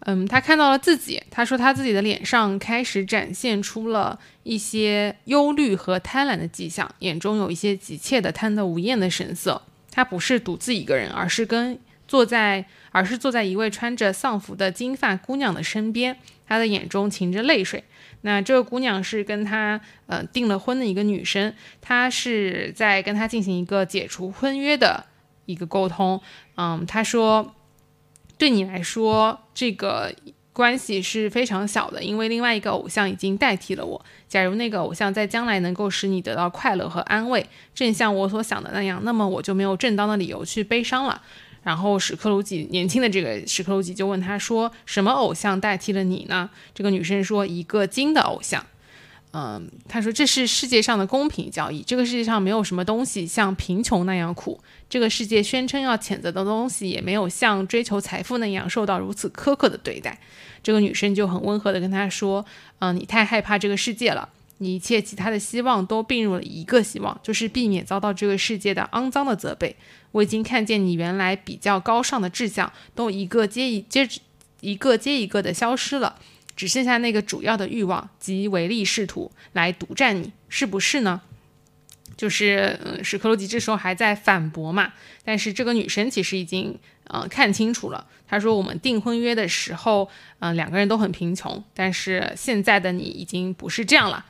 [0.00, 1.22] 嗯，他看到了自己。
[1.30, 9.62] 他说他自己的脸上开始展现出了一些忧虑和贪婪的迹象，眼中有一些急切的贪得无厌的神色。
[9.90, 16.16] 他不是独自一个人，而是跟坐在，而是坐在一位穿着丧服的金发姑娘的身边。
[16.46, 17.84] 他的眼中噙着泪水。
[18.22, 25.04] 那这个姑娘是跟他呃订了婚的一个女生，她是在跟他进行一个解除婚约的。
[25.46, 26.20] 一个沟通，
[26.58, 27.54] 嗯，他说，
[28.36, 30.12] 对你来说，这个
[30.52, 34.04] 关系是非常小的，因为另外一个偶像已经代替了我。
[34.28, 41.22] 假如那个偶像在将来能够使你得到快乐和安慰，正像我所想的那样，那么我就没有正当的理由去悲伤了。
[41.68, 48.64] 然后史克鲁吉年轻的这个史克鲁吉就问他说：“什么偶像代替了你呢？”这个女生说：“一个金的偶像。”
[49.32, 51.82] 嗯，他说这是世界上的公平交易。
[51.82, 54.58] 这个世界上没有什么东西像贫穷那样苦。
[54.88, 60.18] 这个世界宣称要谴责的东西，也没有像追求财富那样受到如此苛刻的对待。
[60.62, 62.46] 这个女生就很温和的跟他说
[62.80, 64.30] ：“嗯，你太害怕这个世界了。
[64.60, 69.76] 你一切其他的希望都并入了一个希望，就是避免遭到这个世界的肮脏的责备。
[70.12, 74.08] 我已经看见你原来比较高尚的志向，都一个接一接
[74.60, 76.18] 一个接一个的消失了。”
[76.58, 81.20] 只剩下那个主要的欲望，即唯利是图来独占你，是不是呢？
[82.16, 84.92] 就是嗯，史克罗吉这时候还在反驳嘛，
[85.24, 88.04] 但是这个女生其实已经嗯看清楚了。
[88.26, 94.26] 她说：“我们订婚约的时候，嗯，两个人都很贫穷，但是现在的你已经不是这样了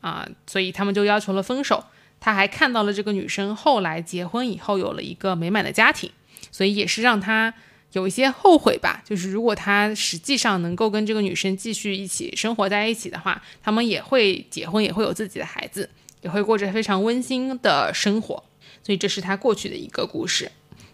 [0.00, 1.84] 啊，所以他们就要求了分手。
[2.26, 6.10] 他还看到了这个女生后来结婚以后有了一个美满的家庭，
[6.50, 7.54] 所以也是让他。”
[7.92, 15.88] 有一些后悔吧，就是如果他实际上能够跟这个女生继续一起生活在一起的话，他们也会结婚，也会有自己的孩子，
[16.20, 18.44] 也会过着非常温馨的生活。
[18.82, 20.50] 所以这是他过去的一个故事。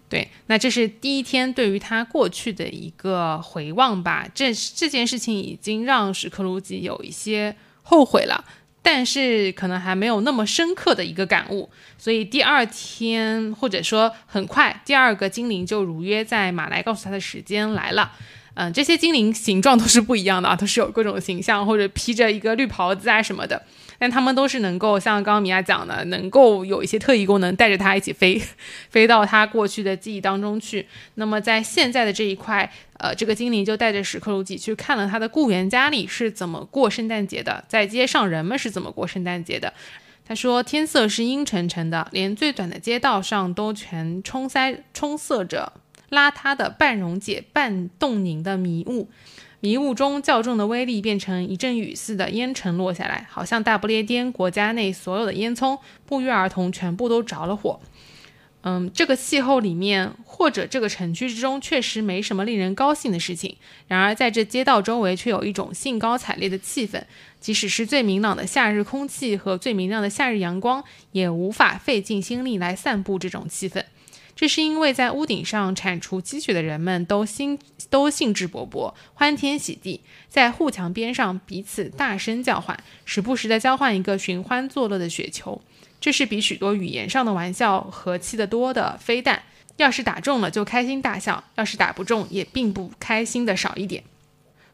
[0.08, 4.28] 对，那这是第一天对于他过去的一个回望吧。
[4.32, 8.44] 这这件事情已经让史克鲁吉有一些后悔了。
[8.82, 18.12] 但是可能还没有那么深刻的一个感悟，所以第二天或者说很快，第二个精灵就如约在马来告诉他的时间来了。
[18.54, 23.62] 嗯，这些精灵形状都是不一样的啊，都是有各种形象或者披着一个绿袍子啊什么的。
[23.98, 28.42] 但他们都是能够像刚刚米娅讲的，能够有一些特异功能，带着他一起飞，
[28.90, 30.84] 飞到他过去的记忆当中去。
[31.14, 39.72] 那么在现在的这一块，呃，这个精灵就带着史克鲁吉去看了他的雇员家里是怎么过圣诞节的，在街上人们是怎么过圣诞节的。
[40.26, 45.72] 他说天色是阴沉沉的，连最短的街道上都全冲塞冲塞着
[46.12, 49.08] 邋遢的半溶解半冻凝的迷雾。
[49.58, 57.80] 迷雾中较重的威力变成一阵雨似的烟尘落下来，好像大不列颠国家内所有的烟囱不约而同全部都着了火。
[58.64, 63.56] 嗯，这个气候里面，或者这个城区之中，确实没什么令人高兴的事情。
[63.88, 67.02] 然而，在这街道周围却有一种兴高采烈的气氛，
[67.40, 73.82] 即使是最明朗的夏日空气和最明亮的夏日阳光，也无法费尽心力来散布这种气氛。
[74.42, 77.56] 这是因为在屋顶上铲除积雪的人们都兴
[77.90, 85.62] 都兴致勃勃，欢天喜地，在护墙边上彼此大声叫唤，时不时地交换一个寻欢作乐的雪球。
[86.00, 89.40] 这是比许多语言上的玩笑和气得多的飞弹。
[89.76, 94.02] 要是打中了就开心大笑，要是打不中也并不开心的少一点。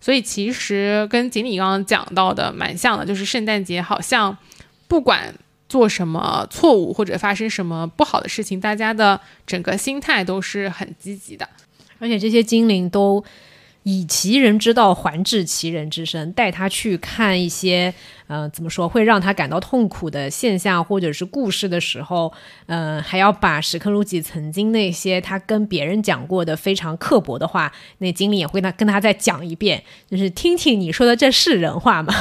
[0.00, 4.38] 所以其实跟锦鲤刚刚讲到的蛮像的，就是圣诞节好像
[4.86, 5.34] 不管
[5.68, 11.48] 做什么错误或者发生什么不好的事情，大家的整个心态都是很积极的。
[11.98, 13.22] 而且这些精灵都
[13.84, 17.94] 以其人之道还治其人之身，带他去看一些
[18.26, 22.32] 呃怎么说会让他感到痛苦的现象或者是故事的时候，
[22.66, 32.12] 呃还要把史克鲁吉曾经那些他跟别人讲过的非常刻薄的话，那精灵也会他跟他再讲一遍，就是听听你说的这是人话吗？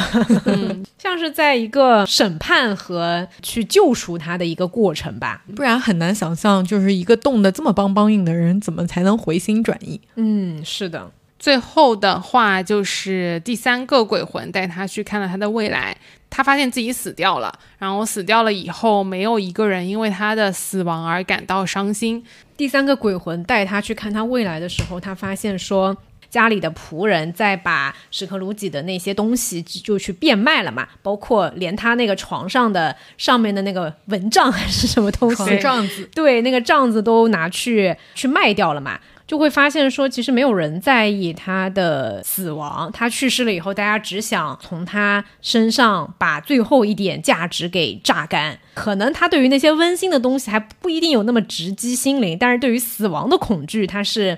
[0.97, 5.43] 像是在一个审判和去救赎他的一个过程吧。
[5.55, 9.99] 不然很难想象，就是一个冻得这么梆梆硬的人，怎么才能回心转意？
[10.16, 11.12] 嗯，是的。
[11.39, 15.95] 最后的话就是第三个鬼魂带他去看了他的未来，
[16.29, 22.23] 他发现自己死掉了，然后死掉了以后，没有一个人因为他的死亡而感到伤心。
[22.55, 25.95] 第三个鬼魂带他去看他未来的时候，他发现说
[26.27, 38.99] 家里的仆人在把史克鲁吉的那些东西就去变卖了嘛，包括连他那个床上的上面的那个蚊帐还是什么东西， 床帐子，对，那个帐子都拿去去卖掉了嘛。
[39.28, 42.89] 就会发现说，其实没有人在意他的死亡。
[42.93, 48.57] 他去世了以后，大家只想从他身上把最后一点价值给榨干。
[48.73, 54.38] 可能他对于那些温馨的东西还不一定有那么直击心灵，但是对于死亡的恐惧，他是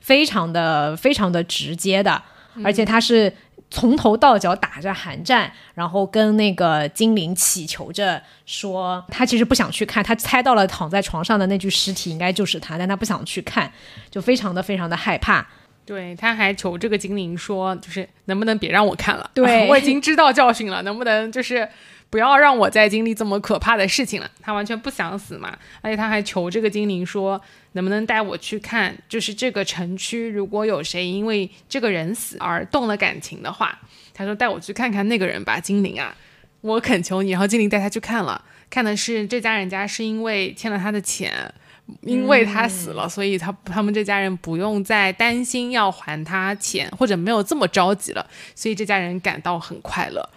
[0.00, 2.22] 非常的、非常的直接的，
[2.64, 3.32] 而且他是。
[3.70, 13.72] 从头到脚打着寒战，然后跟那个精灵祈求着说，他其实不想去看，他猜到了躺在床上的那具尸体应该就是他，但他不想去看，
[14.10, 15.46] 就非常的非常的害怕。
[15.86, 19.30] 对，他还求这个精灵说，就是能不能别让我看了？
[19.34, 21.68] 对 我已经知道教训了，能不能就是。
[22.10, 24.28] 不要让我再经历这么可怕的事情了。
[24.42, 27.40] 他完全不想死嘛，而且他还求这个精灵说，
[27.72, 33.78] 能不能带我去看，就是这个城区如果有谁因为这个人死而动了感情的话，
[34.12, 36.14] 他说带我去看看那个人吧，精灵啊，
[36.60, 37.30] 我恳求你。
[37.30, 41.32] 然后精灵带他去看了，看的是这家人家是因为欠了他的钱，
[42.02, 50.28] 因为他死了，所以他他们这家人不用再担心要还他钱，或者没有这么着急了，所以这家人感到很快乐。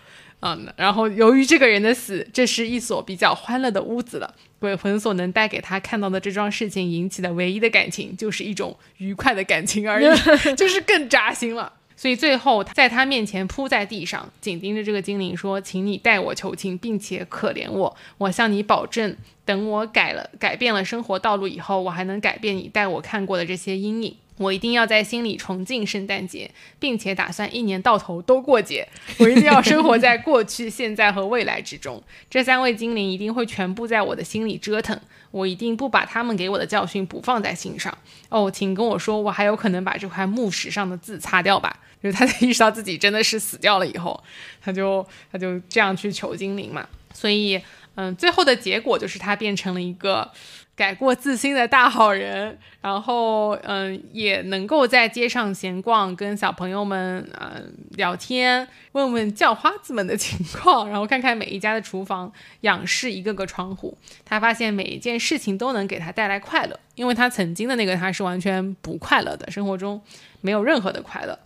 [0.45, 4.35] 嗯，然后由于这个人的死，这是一所比较欢乐的屋子了。
[4.59, 10.05] 鬼魂所能带给他看到的这桩事情引起的唯一的感情，就是一种愉快的感情而已，
[10.55, 11.71] 就是更扎心了。
[11.95, 17.95] 所以最后在他面前扑在地上，紧盯着这个精灵说：“请你代我求情，并且可怜我。
[18.17, 19.15] 我向你保证，
[19.45, 28.87] 等我改了改变了生活道路以后，我还能改变你带我看过的这些阴影。”我一定要在心里重敬圣诞节，并且打算一年到头都过节。
[29.19, 32.01] 我一定要生活在过去、现在和未来之中。
[32.29, 34.99] 这三位精灵一定会全部在我的心里折腾。
[35.29, 37.95] 我一定不把他们给我的教训不放在心上。
[38.29, 41.79] 哦，请跟我说，我还有可能把这块木石上的字擦掉吧？
[42.01, 44.23] 就是他在意识到自己真的是死掉了以后，
[44.61, 46.87] 他就他就这样去求精灵嘛。
[47.13, 47.61] 所以，
[47.95, 50.31] 嗯，最后的结果就是他变成了一个。
[50.75, 63.95] 改过自新的大好人，然后嗯，也能够在街上闲逛，跟小朋友们嗯聊天，问问叫花子们的情况，然后看看每一家的厨房，仰视一个个窗户，
[64.25, 70.01] 他发现每一件事情都能给他带来快乐，因为他曾经的那个他是完全不快乐的，生活中
[70.41, 71.37] 没有任何的快乐。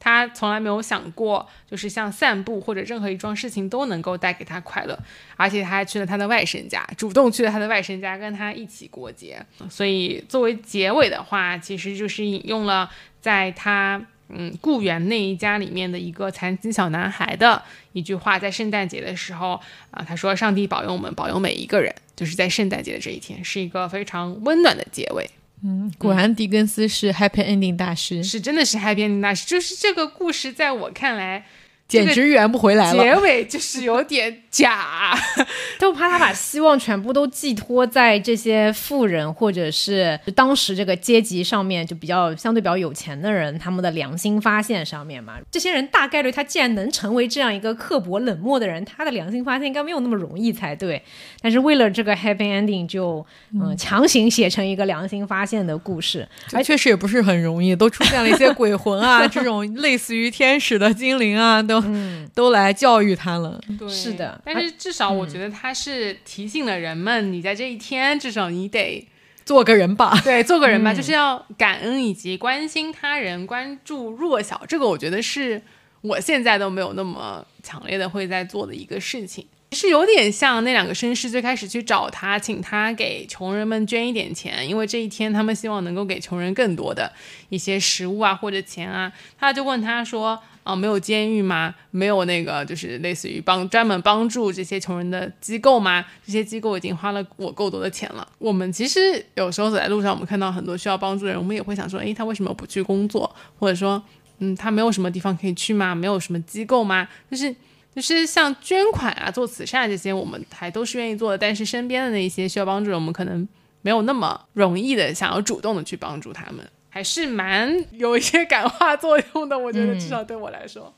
[0.00, 4.98] 他从来没有想过，就是像散步或者任何一桩事情都能够带给他快乐，
[5.36, 9.40] 而且他还去了他的外甥家，主动去了他的外甥家跟他一起过节。
[9.68, 12.90] 所以作为结尾的话，其实就是引用了
[13.20, 25.28] 在他嗯雇员那一家里面的一个残疾小男孩的一句话，在圣诞节的时候啊，他说：“上帝保佑我们，保佑每一个人。”就是在圣诞节的这一天，是一个非常温暖的结尾。
[25.62, 29.46] 嗯，果然狄更斯是 happy ending 大师，是真的是 happy ending 大师。
[29.46, 31.44] 就是这个故事，在我看来。
[31.88, 35.14] 简直圆不回来了，结尾就是有点假，
[35.78, 45.34] 都怕他把希望全部都寄托在这些富人或者是当时这个阶级上面，就比较相对比较有钱的人，他们的良心发现上面嘛。
[45.50, 51.00] 这些人大概率他既然能成为这样一个刻薄冷漠的人，他的良心发现应该没有那么容易才对。
[51.40, 53.24] 但是为了这个 happy ending，就
[53.54, 61.80] 嗯强行写成一个良心发现的故事，而确实也不是很容易，都出现了一些鬼魂啊， 这种类似于天使的精灵啊，都。
[61.82, 63.60] 嗯，都来教育他了。
[63.78, 64.39] 对，是的。
[64.44, 69.06] 但是至少我觉得他是提醒了人们，你在这一天至少你得
[69.44, 70.18] 做个人吧。
[70.24, 74.62] 对，做个人吧，就是要感恩以及关心他人，关注弱小。
[74.68, 75.60] 这个我觉得是
[76.02, 79.46] 我现在都没有那么强烈的会在做的一个事情。
[79.72, 87.12] 是有点像那两个绅士最开始去找他，请他给穷人们捐一点钱，因为这一天他们希望能够给穷人更多的
[87.50, 89.12] 一些食物啊或者钱啊。
[89.38, 91.74] 他就问他说：“啊，没有监狱吗？
[91.90, 96.04] 没有那个就是类似于帮专门帮助这些穷人的机构吗？
[96.24, 98.26] 这些机构已经花了我够多的钱了。
[98.38, 103.34] 我们其实有时候走在路上，我们看到很多需要帮助的人，我们也会想说：，诶，他为什么不去工作？
[103.58, 104.02] 或者说，
[104.38, 105.94] 嗯，他没有什么地方可以去吗？
[105.94, 107.08] 没有什么机构吗？
[107.30, 107.54] 就是。”
[107.92, 111.36] 就是像捐款啊、做慈善这些，我们还都是愿意做的。
[111.36, 113.46] 但是身边的那些需要帮助的人，我们可能
[113.82, 119.58] 没有那么容易的想要主动的去帮助他们，还是蛮有一些感化作用的。
[119.58, 120.94] 我觉得至少对我来说。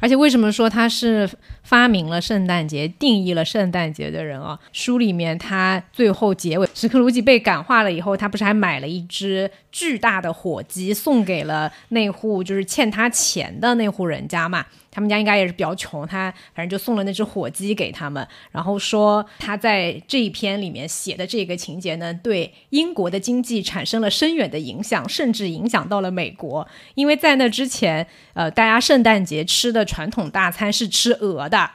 [0.00, 1.28] 而且为什么说他是
[1.62, 4.58] 发明了圣诞节、定义了圣诞节的人啊？
[4.72, 14.66] 书里面他最后结尾，史克鲁吉被感化了以后，他不是还买了一只巨大的火鸡送给了那户就是欠他钱的那户人家嘛？
[14.92, 26.66] 他们家应该也是比较穷，他反正就送了那只火鸡给他们，然后说他在这一篇里面写的这个情节呢，对英国的经济产生了深远的影响，甚至影响到了美国。
[26.96, 31.68] 因为在那之前，呃，大家圣诞节吃的传统大餐是吃鹅的，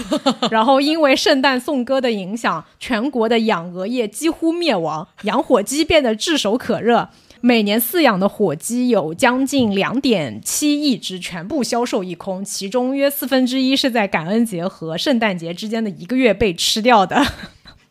[0.50, 7.10] 然后因为圣诞颂歌的影响，全国的养鹅业几乎灭亡，养火鸡变得炙手可热。
[7.40, 17.24] 每年饲养的火鸡有将近两点七亿只，全部销售一空，其中约四分之一是在感恩节和圣诞节之间的一个月被吃掉的。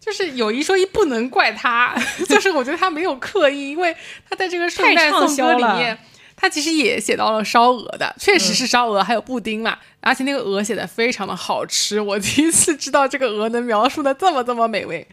[0.02, 1.96] 就是有一说一，不能怪他，
[2.28, 3.96] 就是我觉得他没有刻意，因为
[4.30, 5.98] 他在这个圣诞颂歌里面，
[6.40, 15.06] 他其实也写到了烧鹅的，确实是烧鹅，还有布丁嘛，而且那个鹅写的非常的好吃，我第一次知道这个鹅能描述的这么这么美味。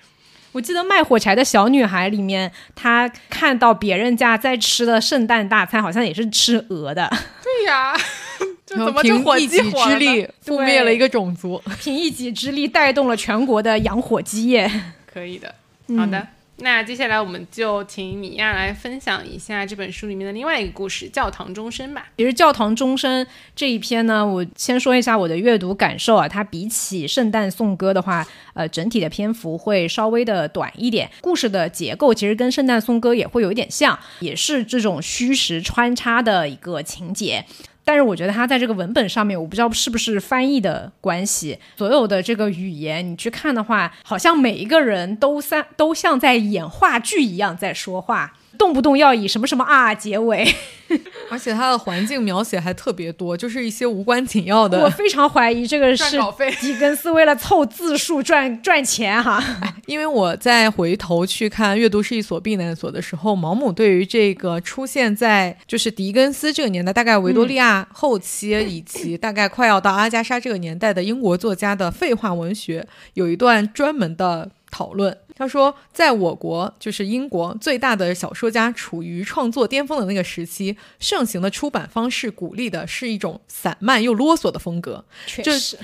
[0.53, 7.11] 我记得卖火柴的小女孩里面，她看到别人家在吃的圣诞大餐，好像也是吃鹅的。
[7.43, 7.97] 对呀，
[8.65, 11.61] 怎么凭一己之力覆灭了一个种族？
[11.81, 14.71] 凭一己之力带动了全国的养火鸡业。
[15.13, 15.53] 可以的，
[15.99, 16.29] 好的。
[16.59, 22.07] 那接下来我们就请米娅来分享一下这本书里面的另外一个故事《教堂钟声》吧。
[22.17, 23.25] 其实《教堂钟声》
[23.57, 26.29] 这一篇呢，我先说一下我的阅读感受啊。
[26.29, 28.25] 它比起《圣诞颂歌》的话，
[28.55, 31.11] 呃，整体的篇幅会稍微的短一点。
[31.21, 37.45] 故事的结构其实跟《圣诞颂歌》也会有一点像，也是这种虚实穿插的一个情节。
[37.85, 48.33] 但是我觉得他在这个文本上面，我不知道是不是翻译的关系，所有的这个语言你去看的话，好像每一个人都三都像在演话剧一样在说话。
[48.59, 50.47] 动不动要以什么什么啊结尾，
[51.31, 54.81] 而且它的环境描写还特别多，就是一些无关紧要的。
[54.85, 56.19] 我非常怀疑这个是
[56.61, 59.43] 狄更斯为了凑字数赚赚钱哈。
[59.87, 74.51] 因为我在回头去看《阅读是一所避难所》的时候，毛姆对于这个出现在就是狄更斯这个年代，大概维多利亚后期以及大概快要到阿加莎这个年代的英国作家的废话文学，有一段专门的。
[74.75, 85.79] 讨论，他说，在我国，就是英国最大的小说家处于创作巅峰的那个时期，盛行的出版方式鼓励的是一种散漫又啰嗦的风格，确实，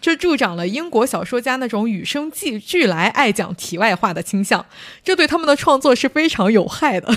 [0.00, 4.64] 这助长了英国小说家那种与生俱俱来爱讲题外话的倾向，
[5.04, 7.08] 这对他们的创作是非常有害的。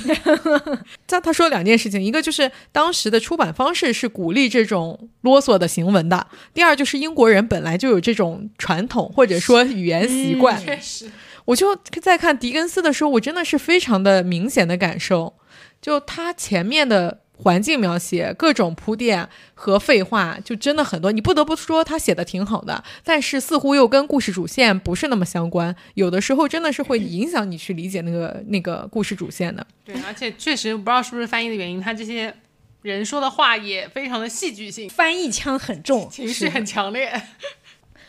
[1.07, 10.61] 他他说两件事情，一个就是当时的出版方式是鼓励这种啰嗦的行文的，第二就是英国人本来就有这种传统或者说语言习惯。
[10.61, 11.09] 确实，
[11.45, 15.35] 我就在看狄更斯的时候，我真的是非常的明显的感受，
[15.81, 17.21] 就他前面的。
[17.37, 21.11] 环境描写、各种铺垫和废话，就真的很多。
[21.11, 25.75] 你不得不说他写的挺好的，但是似乎又跟故事主线不是那么相关。
[25.95, 29.65] 有的时候真的是会影响你去理解那个那个故事主线的。
[29.83, 32.33] 对，而且确实不知道是不是翻译的原因，他这些
[32.81, 37.21] 人说的话也非常的戏剧性，翻译腔很重，情绪很强烈。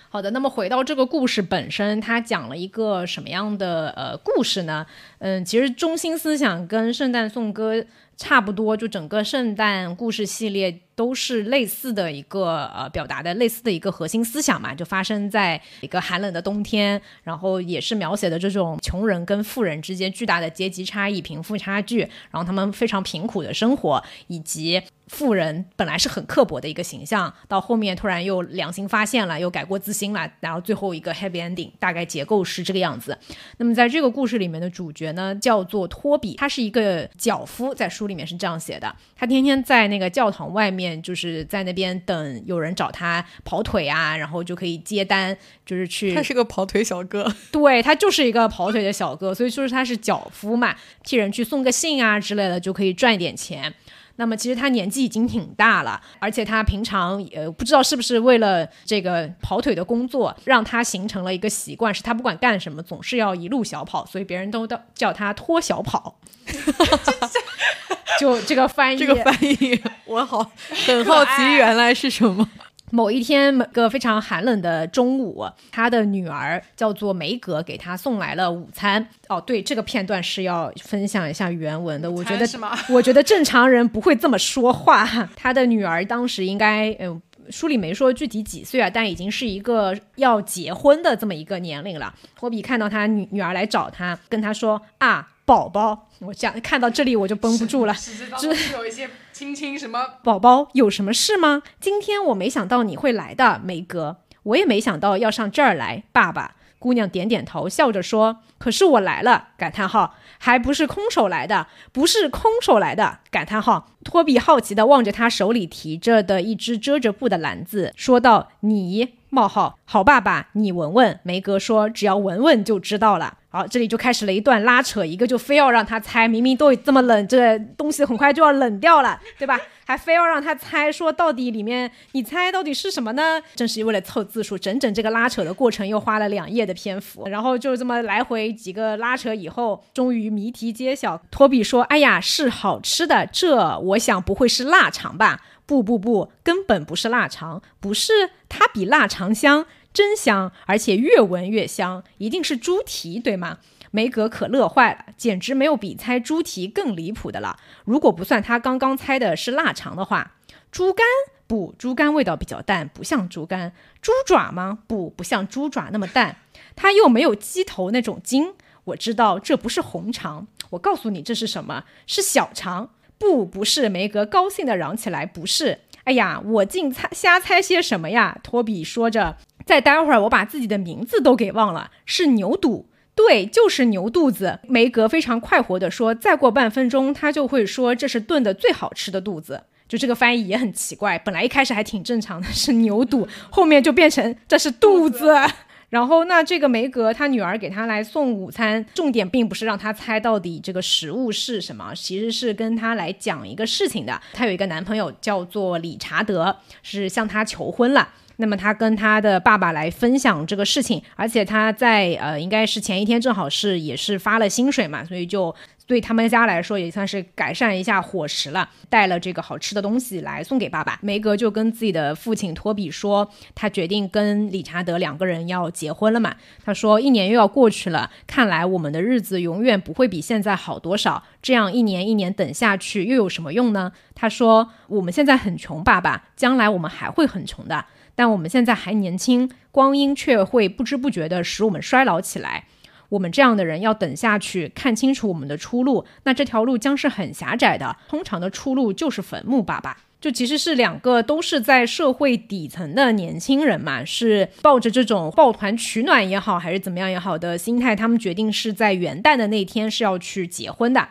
[0.08, 4.86] 好的，那么回到这个故事本身，它讲了一个什么样的呃故事呢？
[5.18, 7.74] 嗯，其实中心思想跟《圣诞颂歌》。
[8.16, 24.82] 差不多，就整个圣诞故事系列都是类似的一个呃表达的类似的一个核心思想嘛，就发生在一个寒冷的冬天，然后也是描写的这种穷人跟富人之间巨大的阶级差异、贫富差距，然后他们非常贫苦的生活，以及。
[25.08, 33.16] 富人本来是很刻薄的一个形象，到后面突然又良心发现了，又改过自新了，然后最后一个 happy ending，大概结构是这个样子。
[33.58, 46.14] 那么在这个故事里面的主角呢，叫做托比，他是一个脚夫，在书里面是这样写的，他天天在那个教堂外面，就是在那边等有人找他跑腿啊，然后就可以接单，就是去。
[46.14, 53.72] 他是个跑腿小哥， 对他就是一个跑腿的小哥，所以就是他是脚夫嘛，替人去送个信啊之类的，就可以赚一点钱。
[54.16, 66.18] 那么其实他年纪已经挺大了，而且他平常呃不知道是不是为了这个跑腿的工作，让他形成了一个习惯，是他不管干什么总是要一路小跑，所以别人都叫他拖小跑。
[68.18, 70.50] 就这个翻译，这个翻译我好
[70.86, 72.48] 很好奇，原来是什么？
[72.96, 79.06] 某一天，某个非常寒冷的中午，他的女儿叫做梅格，给他送来了午餐。
[79.28, 82.10] 哦，对，这个片段是要分享一下原文的。
[82.10, 82.46] 我觉得，
[82.88, 85.04] 我觉得正常人不会这么说话。
[85.36, 87.20] 他的女儿当时应该，嗯，
[87.50, 92.14] 书里没说具体几岁啊，但已经是一个要结婚的这么一个年龄了。
[92.34, 95.28] 托比看到他女女儿来找他，跟他说啊。
[95.46, 97.94] 宝宝，我讲看到这里我就绷不住了。
[98.36, 100.04] 就是有一些亲亲什么？
[100.24, 101.62] 宝宝有什么事吗？
[101.80, 104.16] 今天我没想到你会来的，梅格。
[104.42, 106.56] 我也没想到要上这儿来，爸爸。
[106.78, 113.20] 姑娘点点头，笑着说：“可是我来了！”感叹号，还不是空手来的，不是空手来的！
[113.30, 113.90] 感叹号。
[114.04, 121.20] 托比好奇地望着他手里提着的一只遮着布的篮子，说道：“你。”冒号好爸爸，你闻闻。
[121.22, 129.60] 梅格说：“只要闻闻就知道了。”好，这里就开始了一段拉扯，一个就非要让他猜，明明都这么冷，这东西很快就要冷掉了，对吧？
[129.84, 133.40] 还非要让他猜，说到底里面你猜到底是什么呢？
[133.54, 141.20] 正是为了凑字数，整整这个拉扯的过程又花了两页的篇幅，然后就这么来回几个拉扯以后，终于谜题揭晓。
[141.30, 153.58] 托比说：“哎呀，是好吃的，这我想不会是腊肠吧？”不不不，根本不是腊肠，不是它比腊肠香，真香，而且越闻越香，一定是猪蹄，对吗？
[153.90, 157.58] 梅格可乐坏了，简直没有比猜猪蹄更离谱的了。
[157.84, 160.34] 如果不算他刚刚猜的是腊肠的话，
[160.70, 161.04] 猪肝
[161.46, 163.72] 不，猪肝味道比较淡，不像猪肝。
[164.02, 164.78] 猪爪吗？
[164.86, 166.36] 不，不像猪爪那么淡。
[166.74, 168.54] 它又没有鸡头那种筋。
[168.84, 171.84] 我知道这不是红肠，我告诉你这是什么？
[172.06, 172.90] 是小肠。
[173.18, 175.78] 不，不是梅格高兴地嚷起来，不是。
[176.04, 178.38] 哎呀，我竟猜瞎猜些什么呀？
[178.42, 184.60] 托比说着，再待会儿我把自己的名字都给忘了，是牛肚，对，就是牛肚子。
[184.68, 189.64] 梅格非常快活地说，再过半分钟他就会说这是炖的最好吃的肚子。
[189.88, 195.34] 就这个翻译也很奇怪，本来一开始还挺正常的，是牛肚，后面就变成这是肚子。
[195.88, 204.20] 然后，那这个梅格他女儿给他来送午餐，重点并不是让他猜到底这个食物是什么，其实是跟他来讲一个事情的。
[204.32, 208.08] 她有一个男朋友叫做理查德，是向她求婚了。
[208.38, 215.54] 那么他跟他的爸爸来分享这个事情，而且他在呃，应该是前一天正好是也是发了薪水嘛，所以就。
[215.86, 220.98] 对他们家来说也算是改善一下伙食了，带了这个好吃的东西来送给爸爸。
[221.00, 226.34] 梅格就跟自己的父亲托比说，他决定跟理查德两个人要结婚了嘛。
[226.64, 231.22] 他说，一年又要过去了，看来我们的日子永远不会比现在好多少。
[231.40, 233.92] 这样一年一年等下去又有什么用呢？
[234.14, 237.84] 他说，我们现在很穷，爸爸，将来我们还会很穷的。
[238.16, 242.64] 但我们现在还年轻，光阴却会不知不觉地使我们衰老起来。
[243.08, 247.96] 我们这样的人要等下去，看清楚我们的出路，那这条路将是很狭窄的。
[248.08, 249.98] 通常的出路就是坟墓，爸爸。
[250.18, 261.06] 就其实是两个都是在社会底层的年轻人嘛，是抱着这种抱团取暖也好，还是怎么样也好的心态，他们决定是在元旦的那天是要去结婚的。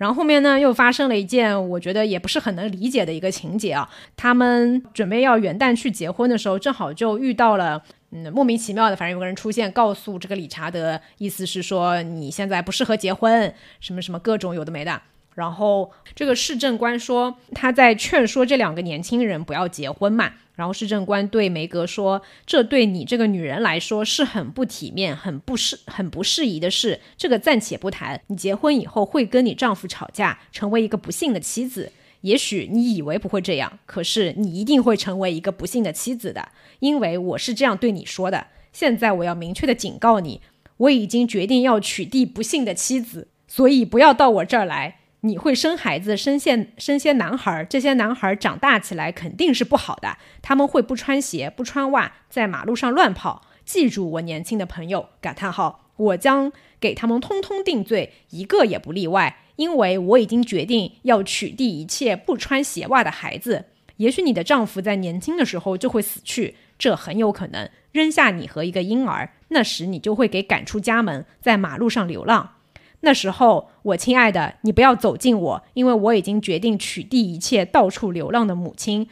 [0.00, 3.86] 然后后面呢，又发生了一件我觉得也不是很能理解的一个情节啊。
[4.16, 7.82] 他们准备要元旦去结婚的时候，正好就遇到了。
[8.12, 15.02] 嗯，莫名其妙的，反正有个人出现，告诉这个理查德，意思是说你现在不适合结婚，什么什么各种有的没的。
[15.34, 20.32] 然后这个市政官说他在劝说这两个年轻人不要结婚嘛。
[20.60, 27.00] 然后市政官对梅格说：“这对你这个女人来说是很不体面、很不适、很不适宜的事。
[27.16, 31.90] 这个暂且不谈，你结婚以后会跟你丈夫吵架，成为一个不幸的妻子。”
[32.20, 36.50] 也许你以为不会这样，可是你一定会成为一个不幸的妻子的，
[36.80, 38.48] 因为我是这样对你说的。
[38.74, 40.42] 现在我要明确的警告你，
[40.76, 44.98] 我已经决定要娶缔不幸的妻子，所以不要到我这儿来。
[45.22, 53.42] 你会生孩子，生些生些男孩，这些男孩长大起来肯定是不好的，他们会不穿鞋、不穿袜，在马路上乱跑。
[53.64, 56.50] 记住，我年轻的朋友，感叹号，我将
[56.80, 59.44] 给他们通通定罪，一个也不例外。
[59.56, 63.66] 因为我已经决定要取缔一切不穿鞋袜的孩子。
[63.98, 67.68] 也许你的丈夫在年轻的时候就会死去，这很有可能。
[67.92, 72.54] 扔下你和一个婴儿，那时你就会给赶出家门，在马路上流浪。
[73.00, 79.08] 那时候，我亲爱的，你不要走近我，因为我已经决定取缔一切到处流浪的母亲。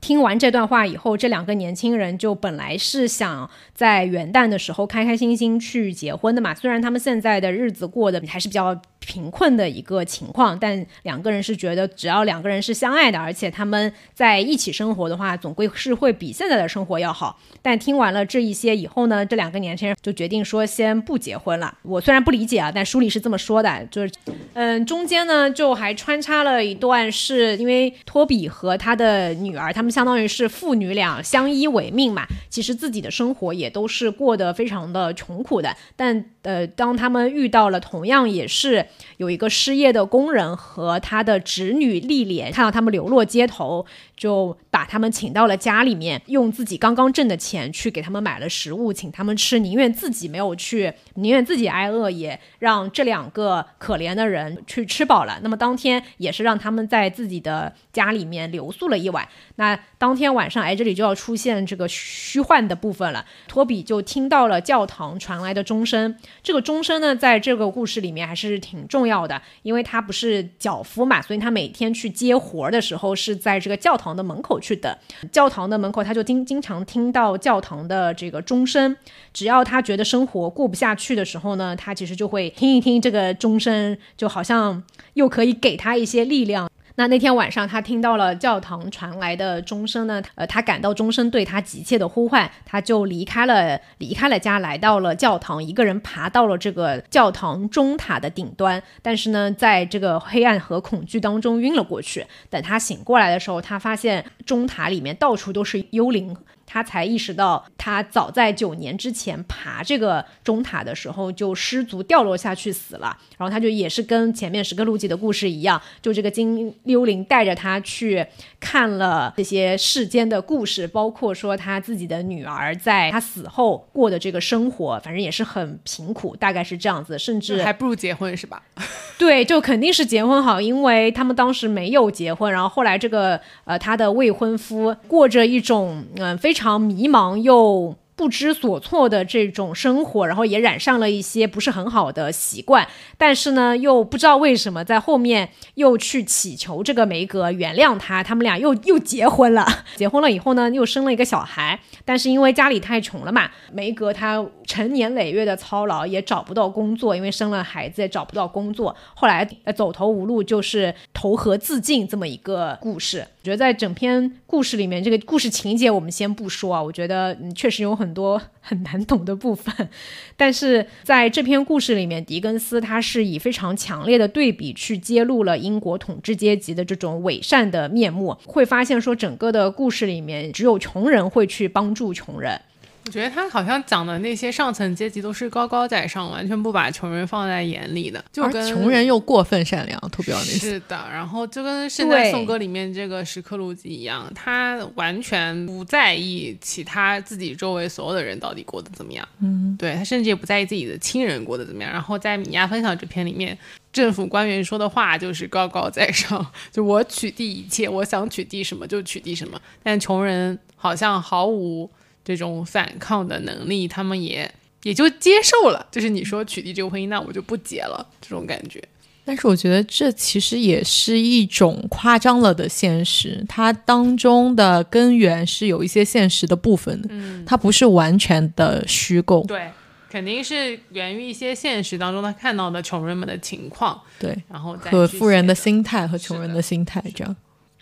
[0.00, 6.54] 听完这段话以后，这两个年轻人就本来是想在元旦的时候开开心心去结婚的嘛。
[6.54, 17.38] 虽然他们现在的日子过得还是比较贫困的一个情况，但两个人是觉得只要两个人是相爱的，而且他们在一起生活的话，总归是会比现在的生活要好。
[17.62, 21.72] 但听完了这一些以后呢，这两个年轻人就决定说先不结婚了。
[21.82, 24.12] 我虽然不理解啊，但书里是这么说的，就是
[24.54, 35.76] 嗯，中间呢就还穿插了一段，是因为托比和他的女儿，他们相当于是父女俩相依为命嘛，其实自己的生活也都是过得非常的穷苦的。
[35.94, 38.86] 但呃，当他们遇到了同样也是
[39.16, 43.84] 有一个失业的工人和他的侄女丽莲，看到他们流落街头，
[44.16, 55.38] 就把他们请到了家里面，用自己刚刚挣的钱去给他们买了食物，请他们吃，宁愿自己没有去，宁愿自己挨饿，也让这两个可怜的人去吃饱了。
[55.42, 59.26] 那么当天也是让他们在自己的家里面留宿了一晚。
[59.56, 63.24] 那当天晚上，哎，这里就要出现这个虚幻的部分了。
[63.48, 66.16] 托比就听到了教堂传来的钟声。
[66.42, 74.94] 这个钟声呢，在这个故事里面还是挺重要的，因为他不是脚夫嘛，所以他每天去接活的时候是在这个教堂的门口去等。
[75.30, 78.96] 教堂的门口，他就经经常听到教堂的这个钟声。
[79.32, 84.82] 只要他觉得生活过不下去的时候呢，他其实就会听一听这个钟声，就好像
[85.14, 86.70] 又可以给他一些力量。
[86.98, 102.26] 那那天晚上，他听到了教堂传来的钟声呢，呃，他感到钟声对他急切的呼唤，他就离开了离开了家，来到了教堂，一个人爬到了这个教堂钟塔的顶端，但是呢，在这个黑暗和恐惧当中晕了过去。
[102.48, 106.34] 等他醒过来的时候，他发现钟塔里面到处都是幽灵。
[106.76, 113.16] 他才意识到，他早在九年之前爬这个钟塔的时候就失足掉落下去死了。
[113.38, 118.26] 然后他就也是跟前面十个路基的故事一样，就这个金幽灵带着他去
[118.60, 127.18] 看了这些世间的故事，包括说他自己的女儿在他死后过的这个生活，反正也是很贫苦，大概是这样子。
[127.18, 128.62] 甚至还不如结婚是吧？
[129.16, 136.56] 对，就肯定是结婚好，因为他们当时没有结婚，然后后来这个呃他的未婚夫过着一种嗯非。
[136.56, 142.88] 非常常迷茫又不知所措的这种生活，然后也染上了一些不是很好的习惯，
[143.18, 149.66] 但是呢，又不知道为什么在后面又去祈求这个梅格原谅他，他们俩又又结婚了。
[149.96, 159.46] 结婚了以后呢，又生了一个小孩，但是因为家里太穷了嘛，梅格他成年累月的操劳也找不到工作，因为生了孩子也找不到工作，后来
[159.76, 163.26] 走投无路，就是投河自尽这么一个故事。
[163.40, 169.88] 我觉得在整篇故事里面，这个故事情节我们先不说啊，我觉得嗯确实有很很多很难懂的部分，
[170.38, 182.60] 但是在这篇故事里面，狄更斯他是以非常强烈的对比去揭露了英国统治阶级的这种伪善的面目，会发现说整个的故事里面只有穷人会去帮助穷人。
[183.06, 191.06] 我觉得他好像讲的那些上层阶级都是高高在上，完全不把穷人放在眼里的，就跟穷人又过分善良，图标那是的。
[191.12, 199.26] 然后就跟《现在颂歌》里面这个石刻鲁吉一样，他完全不在意其他自己周围所有的人到底过得怎么样。
[199.40, 201.92] 嗯，对他甚至也不在意自己的亲人过得怎么样。
[201.92, 203.56] 然后在米娅分享这篇里面，
[203.92, 209.60] 政府官员说的话就是高高在上，就我取缔一切，我想取缔什么就取缔什么。
[209.84, 211.88] 但穷人好像毫无。
[212.34, 214.52] 这种反抗的能力，他们也
[214.82, 215.86] 也就接受了。
[215.92, 218.82] 就是你说取缔这个婚姻，那我就不结了，这种感觉。
[219.24, 229.44] 但是我觉得这其实也是一种夸张了的现实，它当中的根源是有一些现实的部分的，嗯，它不是完全的虚构。
[229.46, 229.70] 对，
[230.08, 234.00] 肯定是源于一些现实当中他看到的穷人们的情况。
[234.20, 237.36] 对，然后和富人的心态和穷人的心态这样。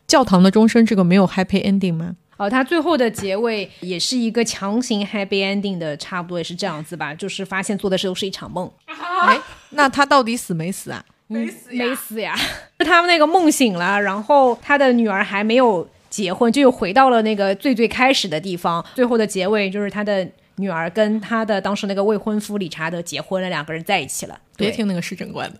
[0.06, 2.14] 教堂的钟声这个没有 happy ending 吗？
[2.36, 8.70] 哦，它最后的结尾也是一个强行 happy ending 的，差不多也是这样子吧，就是发现做的事都是一场梦。
[9.26, 9.38] 哎，
[9.70, 11.04] 那他到底死没死啊？
[11.26, 12.36] 没死呀，没死呀！
[12.84, 18.84] 他们那个梦醒了，然后他的女儿还没有结婚，就又回到了那个最最开始的地方。
[18.94, 24.38] 最后的结尾就是他的女儿跟他的当时那个未婚夫理查德结婚了，两个人在一起了。
[24.56, 25.58] 别听那个市政官的。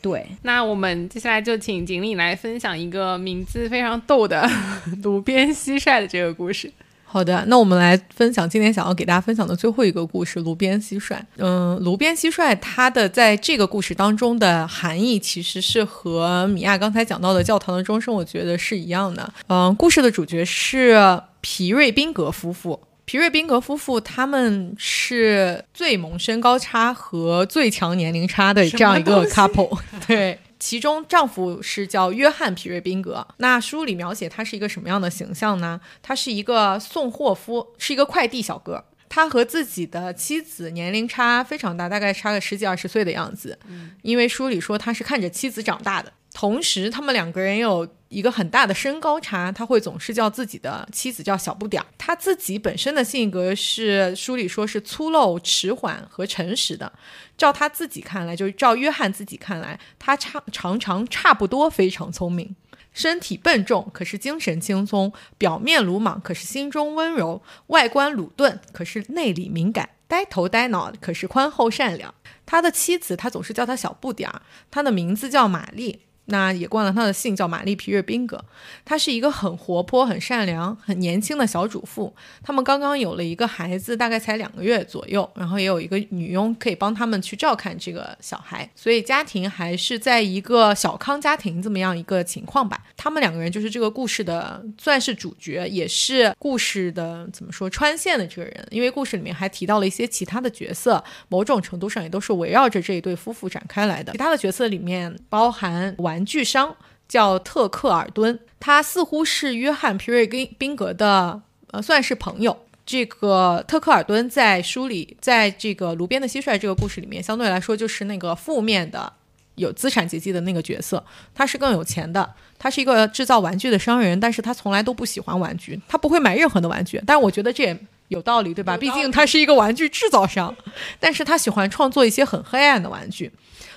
[0.00, 4.48] 对，那我们接下来就请锦鲤来分享一个名字非常逗的
[5.02, 6.72] 鲁边蟋蟀的这个故事。
[7.10, 11.16] 好的，那我们来分享今天想要给大家分享的最后一个故事——炉边蟋蟀。
[11.38, 19.32] 嗯，炉边蟋蟀它的在这个故事当中的含义，其实是和米娅刚才讲到的教堂的钟声，我觉得是一样的。
[19.48, 22.78] 嗯，故事的主角是皮瑞宾格夫妇。
[23.08, 29.80] 皮瑞宾格夫妇他们是最萌身高差和最强年龄差的这样一个 couple。
[30.06, 30.38] 对。
[30.60, 33.26] 其中丈夫是叫约翰·皮瑞宾格。
[33.38, 35.80] 那书里描写他是一个什么样的形象呢？
[36.02, 38.84] 他是一个送货夫，是一个快递小哥。
[39.08, 43.58] 他和自己的妻子年龄差非常大，大概差个十几二十岁的样子。
[43.68, 46.12] 嗯，因为书里说他是看着妻子长大的。
[46.34, 51.86] 同时，他们两个人有一个很大的身高差，他会总是叫自己的妻子叫小不点儿。
[51.98, 56.92] 他自己本身的性格是书里说是粗陋、迟缓和诚实的。
[57.36, 62.56] 照他自己看来，就是照约翰自己看来，他常常常差不多非常聪明。
[62.94, 72.12] 身体笨重，可是精神轻松；表面鲁莽，可是心中温柔；外观鲁钝，可是内里敏感；呆头呆脑，可是宽厚善良。
[72.46, 74.42] 他的妻子，他总是叫他小不点儿。
[74.70, 76.00] 他的名字叫玛丽。
[76.30, 78.42] 那也冠了他的姓，叫玛丽皮瑞宾格。
[78.84, 82.14] 她是一个很活泼、很善良、很年轻的小主妇。
[82.42, 92.84] 他们刚刚有了一个孩子，大概才两个月左右，然后也有一个女佣可以帮他们去照看这个小孩，所以家庭还是在一个小康家庭这么样一个情况吧。
[92.94, 104.12] 他们两个人就是这个故事的算是主角，也是故事的怎么说穿线的这个人，因为故事里面还提到了一些其他的角色，某种程度上也都是围绕着这一对夫妇展开来的。
[104.12, 106.17] 其他的角色里面包含玩。
[106.18, 111.40] 玩具商叫特克尔顿，他似乎是约翰皮瑞宾宾格的
[111.70, 112.64] 呃，算是朋友。
[112.84, 119.12] 这个特克尔顿在书里，在这个炉边的蟋蟀这个故事里面，相对来说就是那个负面的
[119.54, 121.04] 有资产阶级的那个角色。
[121.32, 127.00] 他是更有钱的，他是一个制造玩具的商人，但是他从来都不喜欢玩具，他不会买任何的玩具。
[127.06, 128.76] 但是我觉得这也有道理，对吧？
[128.76, 130.56] 毕竟他是一个玩具制造商，
[130.98, 133.30] 但是他喜欢创作一些很黑暗的玩具。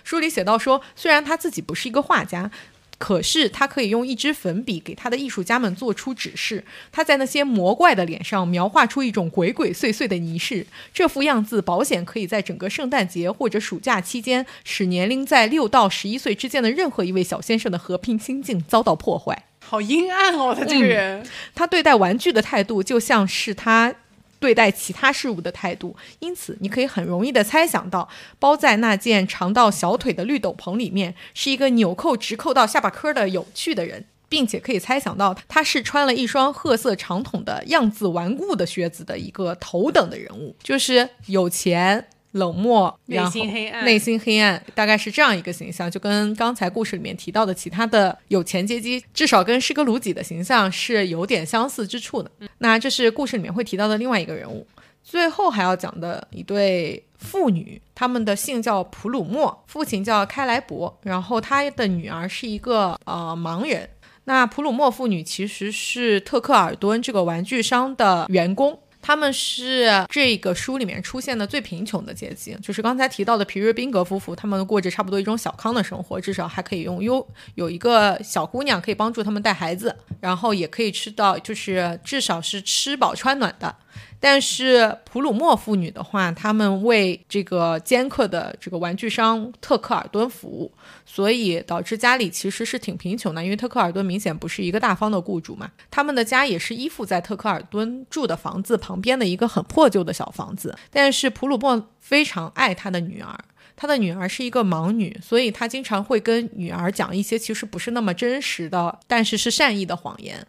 [0.03, 2.49] 书里写到说，虽然他自己不是一个画家，
[2.97, 6.63] 可是他可以用一支粉笔给他的艺术家们做出指示。
[6.91, 19.45] 他在那些魔怪的脸上描画出一种鬼鬼祟祟的仪式，这副样子保险可以在整个圣诞节或者暑假期间，使年龄在六到十一岁之间的任何一位小先生的和平心境遭到破坏。
[19.63, 21.25] 好阴暗哦，他这个人，
[21.55, 23.95] 他对待玩具的态度就像是他。
[24.41, 42.07] 对待其他事物的态度，因此你可以很容易的猜想到，包在那件长到小腿的绿斗篷里面是一个纽扣直扣到下巴颏的有趣的人，并且可以猜想到他是穿了一双褐色长筒的样子顽固的靴子的一个头等的人物，就是有钱。
[42.31, 52.31] 冷漠，内心黑暗，内心黑暗，大概是这样一个形象，就跟刚才故事里面提到的其他的有钱阶级，至少跟施格鲁吉的形象是有点相似之处的。
[52.59, 54.65] 那这是故事里面会提到的另外一个人物。
[55.03, 63.89] 最后还要讲的一对父女，他们的姓叫普鲁莫，父亲叫开莱博，然后他的女儿是一个呃盲人。
[64.25, 68.79] 那普鲁莫父女其实是特克尔敦这个玩具商的员工。
[69.01, 83.75] 他们是这个书里面出现的最贫穷的阶级，就是刚才提到的皮瑞宾格夫妇，他们过着差不多一种小康的生活，至少还可以用优有一个小姑娘可以帮助他们带孩子，然后也可以吃到，就是至少是吃饱穿暖的。
[84.21, 90.71] 但是普鲁默妇女的话，他们为这个尖刻的这个玩具商特克尔顿服务，
[91.05, 93.43] 所以导致家里其实是挺贫穷的。
[93.43, 100.77] 因为特克尔顿明显不是一个大方的雇主嘛，他们的家也是依附在特克尔顿住的房子旁边的一个很破旧的小房子。
[100.91, 103.35] 但是普鲁默非常爱他的女儿，
[103.75, 110.45] 他的女儿是一个盲女，所以他经常会跟女儿讲一些其实不是那么真实的，但是是善意的谎言。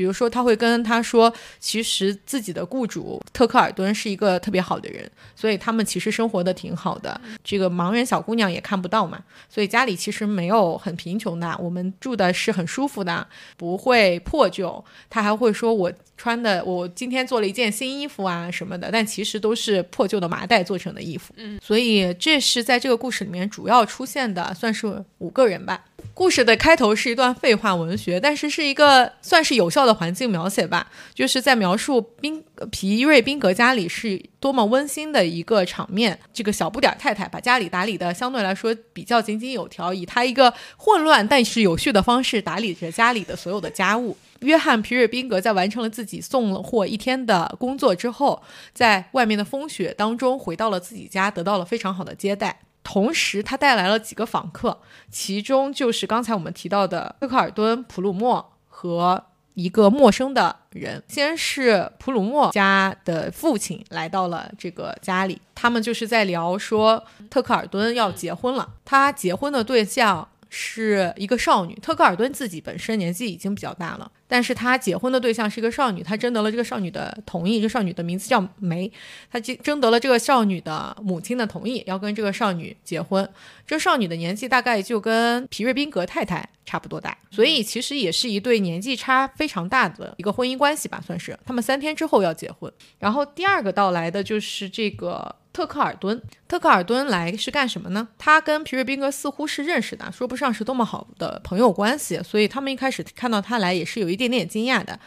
[0.00, 7.20] 比如说，他会跟他说，其实自己的雇主特克尔顿是一个特别好的人，所以他们其实生活的挺好的。
[7.44, 13.26] 这个盲人小姑娘也看不到嘛，所以家里其实没有很贫穷的，我们住的是很舒服的，
[13.58, 14.82] 不会破旧。
[15.10, 15.92] 他还会说，我。
[16.20, 21.32] 穿的我今天做了一件新衣服啊什么的，但其实都是破旧的麻袋做成的衣服。
[21.38, 25.82] 嗯，所以这是在这个故事里面主要出现的，算是五个人吧。
[26.12, 36.18] 故事的开头是一段废话文学，但是是一个算是有效的环境描写吧，就是在描述宾皮瑞宾格家里是多么温馨的一个场面。
[36.32, 44.16] 这个小不点太太把家里打理的相对来说比较井井有条，以她一个混乱但是有序的方式打理着家里的所有的家务。
[44.40, 48.42] 约翰·皮瑞宾格在完成了自己送货一天的工作之后，
[48.74, 52.60] 在外面的风雪当中回到了自己家，得到了非常好的接待。
[52.82, 59.24] 同时，他带来了几个访客，其中就是刚才我们提到的特克尔顿、普鲁默和
[59.54, 61.02] 一个陌生的人。
[61.06, 70.26] 先是普鲁默家的父亲来到了这个家里，他们就是在聊说特克尔顿要结婚了，他结婚的对象。
[70.50, 71.74] 是一个少女。
[71.76, 77.62] 特克尔顿自己本身年纪已经比较大了，但是他结婚的对象是一个少女，他征得了这个少女的同意。
[77.62, 78.90] 这少女的名字叫梅，
[79.30, 83.26] 他征征得了这个少女的母亲的同意，要跟这个少女结婚。
[83.66, 91.38] 这少女的年纪大概就跟皮瑞宾格太太差不多大，所以其实也是一对年纪差非常大的一个婚姻关系吧，算是。
[91.46, 92.72] 他们三天之后要结婚。
[92.98, 95.36] 然后第二个到来的就是这个。
[95.52, 98.08] 特克尔顿，特克尔顿来是干什么呢？
[98.18, 104.98] 他跟皮瑞宾格似乎是认识的，说不上是多么好的朋友关系，所以他们一开始看到他来也是有一点点惊讶的。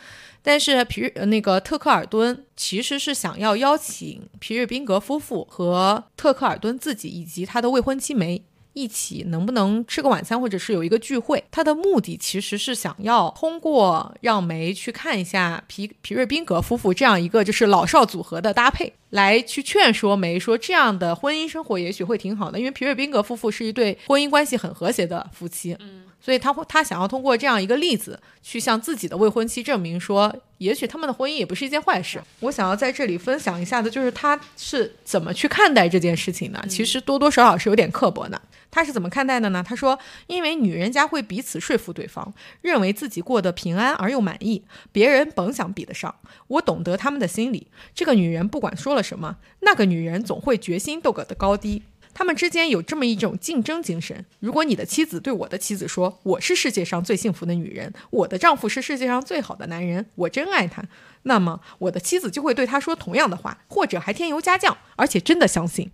[0.41, 8.44] 但是皮那个特克尔顿其实是想要邀请皮瑞宾格夫妇和特克尔顿自己以及他的未婚妻梅。
[8.74, 11.43] 一起能不能吃个晚餐，或者是有一个聚会？
[11.51, 25.76] 他的目的其实是想要通过让梅去看一下皮皮瑞宾格夫妇这样一个就是老少组合的搭配，来去劝说梅说这样的婚姻生活也许会挺好的，因为皮瑞宾格夫妇是一对婚姻关系很和谐的夫妻。
[25.80, 26.03] 嗯。
[26.24, 32.21] 所以他会，他想要通过这样一个例子，去向自己的未婚妻证明说，也许他们的婚姻也不是一件坏事。
[32.39, 36.65] 我想要在这里分享一下的，就是他是怎么去看待这件事情的。
[36.69, 38.41] 其实多多少少是有点刻薄的。
[38.71, 39.61] 他是怎么看待的呢？
[39.61, 44.63] 他说，因为女人家会彼此说服对方，认为自己过得平安而又满意，
[44.93, 46.15] 别人甭想比得上。
[46.47, 47.67] 我懂得他们的心理。
[47.93, 51.84] 这个女人不管说了什么，那个女人总会决心斗个的高低。
[52.14, 54.26] 他们之间有这么一种竞争精神。
[54.39, 60.84] 如果你的妻子对我的妻子说：“我是世界上最幸福的女人，我的丈夫是世界上最好的男人，我真爱他。”
[61.26, 65.89] 那么我的妻子就会对他说同样的话，或者还添油加酱，而且真的相信。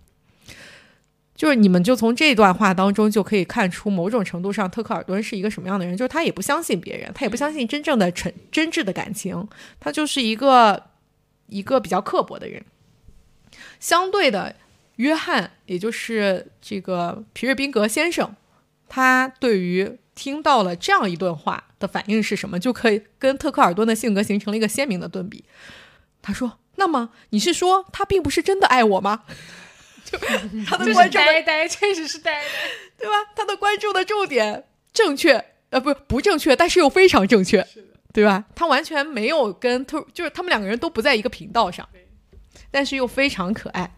[1.34, 5.96] 就是你们就从这段话当中就可以看出，某种程度上特克尔顿是一个什么样的人。
[5.96, 9.48] 就是他也不相信别人，他也不相信真正的真真挚的感情，
[9.78, 10.90] 他就是一个
[11.46, 12.62] 一个比较刻薄的人。
[13.78, 14.56] 相对的。
[15.00, 18.36] 约翰，也就是这个皮瑞宾格先生，
[18.86, 22.60] 他对于听到了这样一段话的反应是什么？
[22.60, 25.42] 就可以跟特克尔顿的性格形成了一个鲜明的对比。
[26.20, 29.24] 他说：“那么你是说他并不是真的爱我吗？”
[30.04, 30.18] 就
[30.66, 32.46] 他的关注呆呆， 确实是呆呆，
[32.98, 33.14] 对吧？
[33.34, 37.66] 他的关注的重点正确，呃，不不正确，但是又非常正确，
[38.12, 38.44] 对吧？
[38.54, 41.88] 他完全没有跟特，就是他们两个人都不在一个频道上，
[42.70, 43.96] 但是又非常可爱。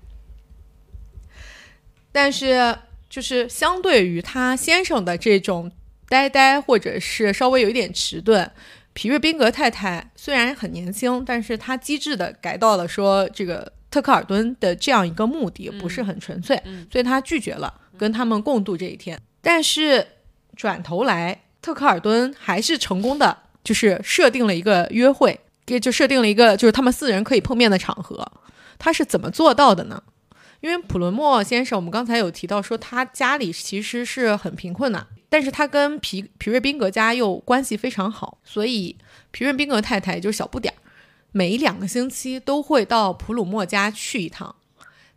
[2.13, 2.77] 但是，
[3.09, 5.73] 就是相对于他先生的这种
[6.09, 8.49] 呆呆，或者是稍微有一点迟钝，
[8.93, 19.19] 皮瑞宾格太太虽然很年轻，但是她机智的改到了说这个特克尔顿的这样一个目的不是很纯粹，所以她拒绝了跟他们共度这一天。
[19.41, 20.07] 但是
[20.55, 28.31] 转头来，特克尔顿还是成功的，就是设定了一个约会，给就设定了一个就是他们四人可以碰面的场合。
[28.79, 30.03] 他是怎么做到的呢？
[30.63, 38.97] 因为普伦莫先生，我们刚才有提到说他家里其实是很贫困的，但是他跟皮皮瑞宾格家又关系非常好，所以
[39.33, 40.79] 皮瑞宾格太太就是小不点儿，
[41.33, 44.55] 每两个星期都会到普鲁莫家去一趟。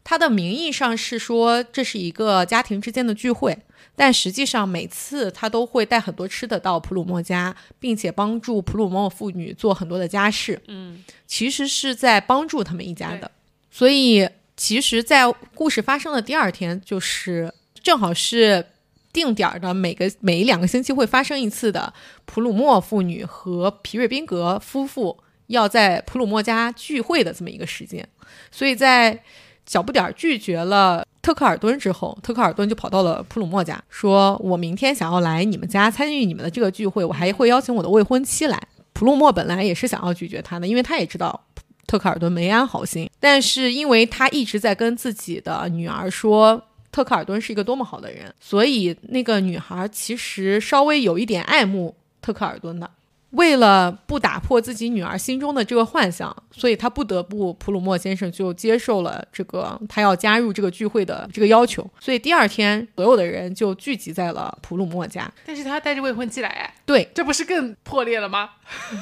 [0.03, 3.55] 他的名义上是说这是一个家庭之间的聚会，
[3.95, 10.59] 但实际上每次他都会带很多吃的到普鲁莫家，并且帮助普鲁莫妇女做很多的家事。
[10.67, 13.29] 嗯，其实是在帮助他们一家的，
[13.69, 14.27] 所以。
[14.57, 17.53] 其实，在故事发生的第二天，就是
[17.83, 18.65] 正好是
[19.11, 21.93] 定点的，每个每两个星期会发生一次的
[22.25, 28.07] 普鲁莫妇女和皮瑞宾格夫妇要在普鲁莫家聚会的这么一个时间。
[28.49, 29.21] 所以在
[29.65, 38.61] 小不点儿拒绝了特克尔顿之后，特克尔顿就跑到了普鲁莫家，说：“我明天想要来你们家参与你们的这个聚会，我还会邀请我的未婚妻来。”
[38.93, 41.45] 普鲁莫本来也是想要拒绝他的，因为他也知道。
[41.87, 46.61] 特克尔顿没安好心，但是因为他一直在跟自己的女儿说
[46.91, 52.89] 特克尔顿是一个多么好的人，所以那个女孩其实稍微有一点爱慕特克尔顿的。
[53.35, 61.85] 为了不打破自己女儿心中的这个幻想，所以他不得不普鲁莫先生就接受了这个他要加入这个聚会的这个要求。
[61.99, 65.31] 所以第二天，所有的人就聚集在了普鲁莫家。
[65.45, 68.51] 但是他带着未婚妻来，对，这不是更破裂了吗？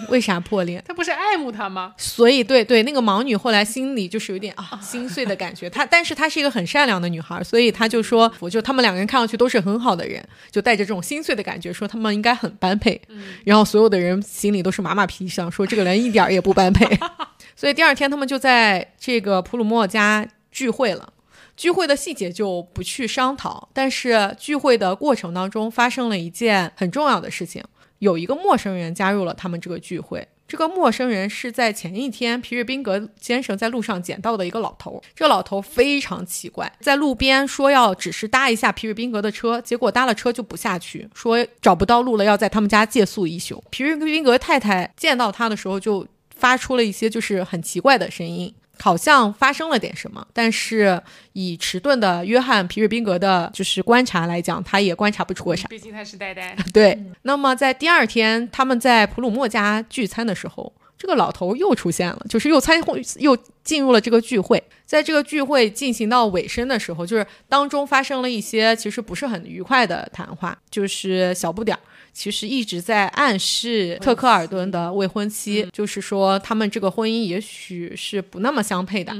[0.09, 0.83] 为啥破裂？
[0.87, 1.93] 他不是爱慕他吗？
[1.97, 5.69] 所以，对对，那个盲女后来心里就是有点啊心碎的感觉。
[5.69, 10.21] 她，但是她是一个很善良的女孩，所以她就说，我就他们两个人看上去都是很好的人，
[10.51, 12.99] 就带着这种心碎的感觉说他们应该很般配。
[13.45, 14.22] 然后所有的人。
[14.23, 16.87] 心里都是马马皮，想说这个人一点也不般配，
[17.55, 21.13] 所以第二天他们就在这个普鲁莫家聚会了。
[21.55, 27.63] 聚会的细节就不去商讨，但是聚会的过程当中发生了一件很重要的事情，
[27.99, 30.27] 有一个陌生人加入了他们这个聚会。
[30.47, 35.01] 这个陌生人是在前一天皮瑞宾格先生在路上捡到的一个老头。
[35.15, 43.63] 这个老头非常奇怪，在路边说要只是搭一下皮瑞宾格的车，结果搭了车就不下去，说找不到路了，要在他们家借宿一宿。
[43.69, 48.53] 皮瑞宾格太太见到他的时候就发出了一些就是很奇怪的声音。
[48.79, 51.01] 好像发生了点什么，但是
[51.33, 55.67] 以迟钝的约翰皮瑞宾格的就是观察来讲，他也观察不出个啥。
[55.67, 56.55] 毕竟他是呆呆。
[56.73, 64.61] 对，那么在第二天他们在普鲁莫家聚餐的时候，这个老头又出现了，就是又参会又进入了这个聚会。
[64.85, 71.79] 在这个聚会进行到尾声的时候，就是当中发生了一些其实不是很愉快的谈话，就是小不点儿。
[72.13, 79.11] 其实一直在暗示特克尔顿的未婚妻，就是说他们这个婚姻也许是不那么相配的。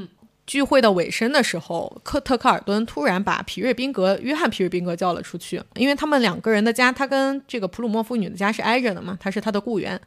[0.46, 10.00] 聚会的尾声的时候，克特克尔顿突然把皮瑞宾格、约翰皮瑞宾格叫了出去，因为他们两个人的家，他跟这个普鲁莫夫女的家是挨着的嘛，他是他的雇员，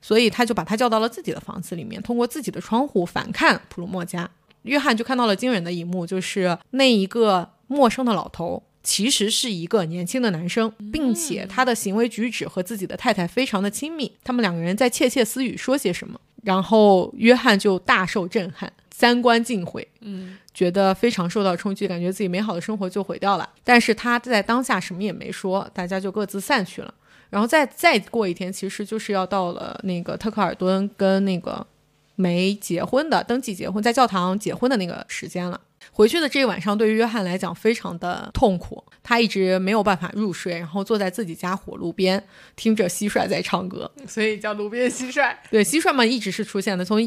[0.00, 4.30] 所以他就把他叫到了自己的房子里面，通过自己的窗户反看普鲁莫家。
[4.62, 8.62] 约翰就看到了惊人的一幕，就是那一个陌生的老头。
[8.82, 23.50] 其实是一个年轻的男生，并且他的行为举止和自己的太太非常的亲密，他们两个人在窃窃私语说些什么，然后约翰就大受震撼，三观尽毁，嗯，觉得非常受到冲击，感觉自己美好的生活就毁掉了。
[23.64, 26.94] 但是他在当下什么也没说，大家就各自散去了。
[27.30, 31.66] 然后再再过一天，其实就是要到了那个特克尔顿跟那个
[32.14, 35.60] 没结婚的登记结婚，在教堂结婚的那个时间了。
[35.92, 42.22] 回去的这一晚上，对于约翰来讲非常的痛苦，他一直没有办法入睡，然后坐在自己家火炉边，
[42.54, 45.34] 听着蟋蟀在唱歌，所以叫炉边蟋蟀。
[45.50, 47.00] 对，蟋蟀嘛一直是出现的，从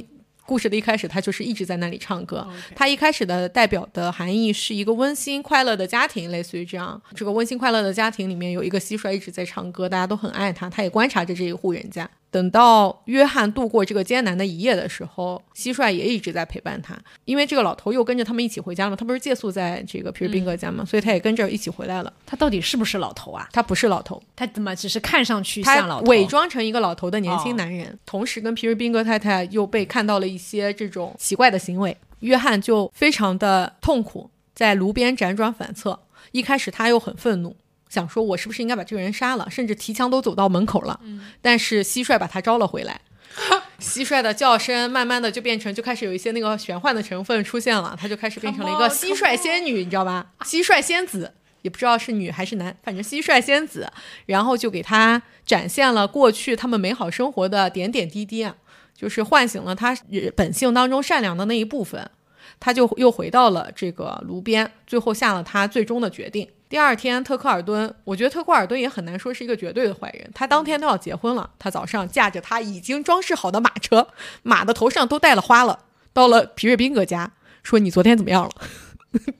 [0.49, 2.47] 故事的一开始，他就是一直在那里唱歌。
[2.75, 6.99] 他一开始的代表的含义是一个温馨快乐的家庭，类似于这样。
[7.13, 12.09] 这个温馨快乐的家庭里面有一个蟋蟀一直在唱歌，大家都很爱他，他也观察着这一户人家。
[12.31, 18.95] 等到约翰度过这个艰难的一夜的时候，蟋蟀也一直在陪伴他，因为这个老头又跟着他们一起回家了。
[18.95, 20.85] 他不是借宿在这个皮尔宾格家吗？
[20.85, 22.13] 所以他也跟着一起回来了。
[22.25, 23.49] 他到底是不是老头啊？
[23.51, 26.07] 他不是老头，他怎么只是看上去像老头？
[26.07, 31.97] 伪装成一个老头的年轻男人，同时跟皮尔宾格太太又被看到了一些这种奇怪的行为。
[32.19, 35.99] 约翰就非常的痛苦，在炉边辗转反侧。
[36.31, 37.55] 一开始他又很愤怒。
[37.89, 39.49] 想说，我是不是应该把这个人杀了？
[39.49, 40.99] 甚至提枪都走到门口了。
[41.41, 43.01] 但是蟋蟀把他招了回来。
[43.81, 47.95] 蟋蟀的叫声慢慢的就变成，就开始有一些那个玄幻的成分出现了。
[47.99, 50.31] 他就开始变成了一个蟋蟀仙女，你知道吧？
[50.41, 53.91] 蟋蟀仙子也不知道是女还是男，反正蟋蟀仙子。
[54.25, 58.55] 然后就给他展现了过去他们美好生活的点点滴滴啊，
[58.95, 59.97] 就是唤醒了他
[60.35, 62.11] 本性当中善良的那一部分。
[62.59, 66.49] 他就又回到了这个炉边，最后下了他最终的决定。
[66.69, 70.29] 第二天，特克尔顿，我觉得特克尔顿也很难说是一个绝对的坏人。
[70.35, 74.07] 他当天都要结婚了，他早上驾着他已经装饰好的马车，
[74.43, 75.79] 马的头上都戴了花了，
[76.13, 77.31] 到了皮瑞宾格家，
[77.63, 78.51] 说你昨天怎么样了？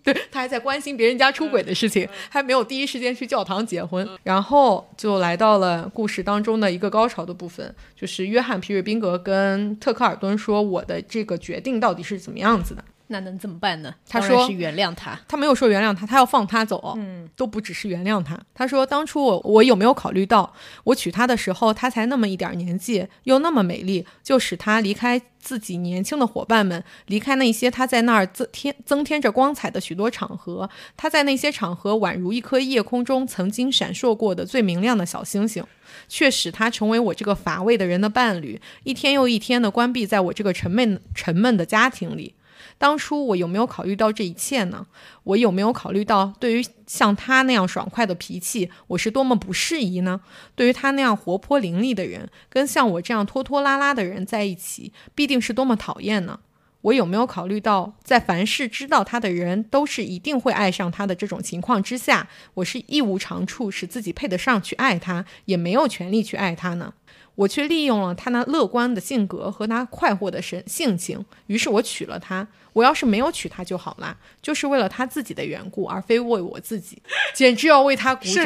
[0.01, 4.09] 对 他还在关心别人家出轨的事情，还没有第一时间去教堂结婚。
[4.23, 13.93] 然后就来到了故事当中的一个高潮的部分，就是约翰皮瑞宾格跟特克尔顿说：“我的这个决定到底是怎么样子的？”那能怎么办呢？
[14.07, 16.93] 他说是原谅他，他没有说原谅他，他要放他走。
[16.95, 18.39] 嗯，都不只是原谅他。
[18.53, 20.53] 他说当初我我有没有考虑到，
[20.83, 30.69] 我娶她的时候，她才那么一点年纪，又那么美丽，就使她离开自己年轻的伙伴们，离开那些她在那儿增添增添着光彩的许多场合。
[30.95, 35.63] 她在那些场合宛如一颗夜空中曾经闪烁过的最明亮的小星星，
[36.07, 42.35] 却使她成为我这个乏味的人的伴侣，一天又一天的关闭在我这个沉闷沉闷的家庭里。
[42.79, 44.87] 当初我有没有考虑到这一切呢？
[45.23, 50.21] 我有没有考虑到，对于像他那样爽快的脾气，我是多么不适宜呢？
[50.55, 56.39] 对于他那样活泼伶俐的人，跟像我这样拖拖拉拉的人在一起，必定是多么讨厌呢？
[56.83, 66.93] 我有没有考虑到，在凡是知道他的人都是一定会爱上他的这种情况之下，我是一无长处使自己配得上去爱他，也没有权利去爱他呢？
[67.39, 72.45] 我却利用了他那乐观的性格和他快活的神性情，于是我娶了他。
[72.73, 77.01] 我要是没有娶她就好了，就是为了他自己的缘故，而非为我自己，
[77.33, 78.45] 简直要为他鼓掌。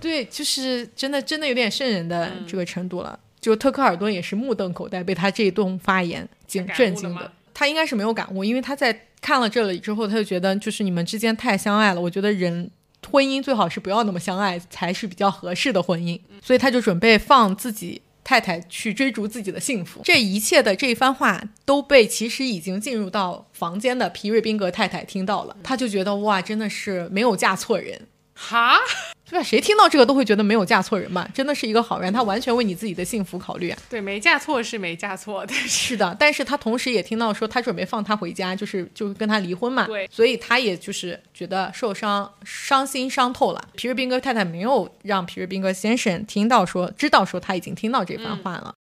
[0.00, 3.18] 对，就是真的，真的有点圣人的这个程度了。
[3.38, 7.30] 就特克尔顿也是目瞪口呆，被他这一顿发言惊震惊的。
[7.52, 12.00] 他应该是没有感悟，因为他在看了这里之后，他就觉得就是你们之间太相爱了。
[12.00, 12.70] 我觉得人
[13.10, 18.00] 婚姻最好是不要那么相爱才是比较合适的婚姻，所以他就准备放自己。
[18.32, 28.08] 太太去追逐自己的幸福，这一切的这一番话都被其实已经进入到房间的皮瑞宾格太太听到了，他就觉得哇，真的是没有嫁错人，
[28.42, 28.76] 哈，
[29.24, 29.42] 对吧？
[29.42, 33.78] 谁听到这个都会觉得没有嫁错人嘛，真的是一个好人，他完全为你自己的幸福考虑啊。
[33.88, 39.86] 对，没嫁错是没嫁错，但是是的，但是他同时也听到说他准备放他回家，就是就是跟他离婚嘛。
[39.86, 43.68] 对所以他也就是觉得受伤、伤心、伤透了。
[43.76, 48.74] 皮尔宾格太太没有让皮尔宾格先生听到说，知道说他已经听到这番话了。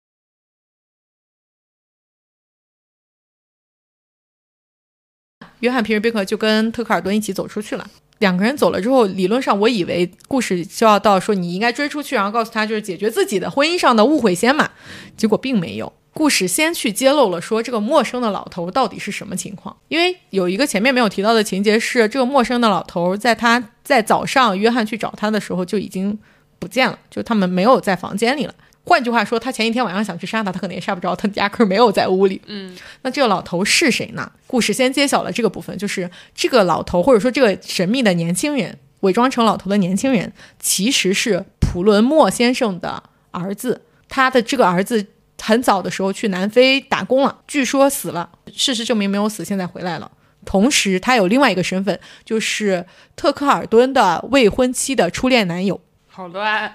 [5.60, 7.84] 约翰·皮尔宾克就跟特克尔顿一起走出去了。
[8.18, 14.70] 两个人走了之后，理论上我以为故事就要到说你应该追出去，然后告诉他就是解决自己的婚姻上的误会先嘛。
[15.16, 15.92] 结果并没有。
[16.14, 26.18] 故事先去揭露了说这个陌生的老头到底是什么情况，因为有一个前面没有提到的情节是，这个陌生的老头在他在早上约翰去找他的时候就已经
[26.58, 28.54] 不见了，就他们没有在房间里了。
[28.88, 32.40] 换句话说，他前一天晚上想去杀他，他可能也杀不着，他压根儿没有在屋里。
[32.46, 34.32] 嗯，那这个老头是谁呢？
[34.46, 43.82] 故事先揭晓了这个部分，就是这个老头或者说这个神秘的年轻人，伪装成老头的年轻人，其实是普伦莫先生的儿子。
[44.08, 45.06] 他的这个儿子
[45.40, 50.10] 很早的时候去南非打工了，据说死了，事实证明没有死，现在回来了。
[50.46, 55.78] 同时，他有另外一个身份，就是特克尔顿的未婚妻的初恋男友。
[56.06, 56.72] 好乱。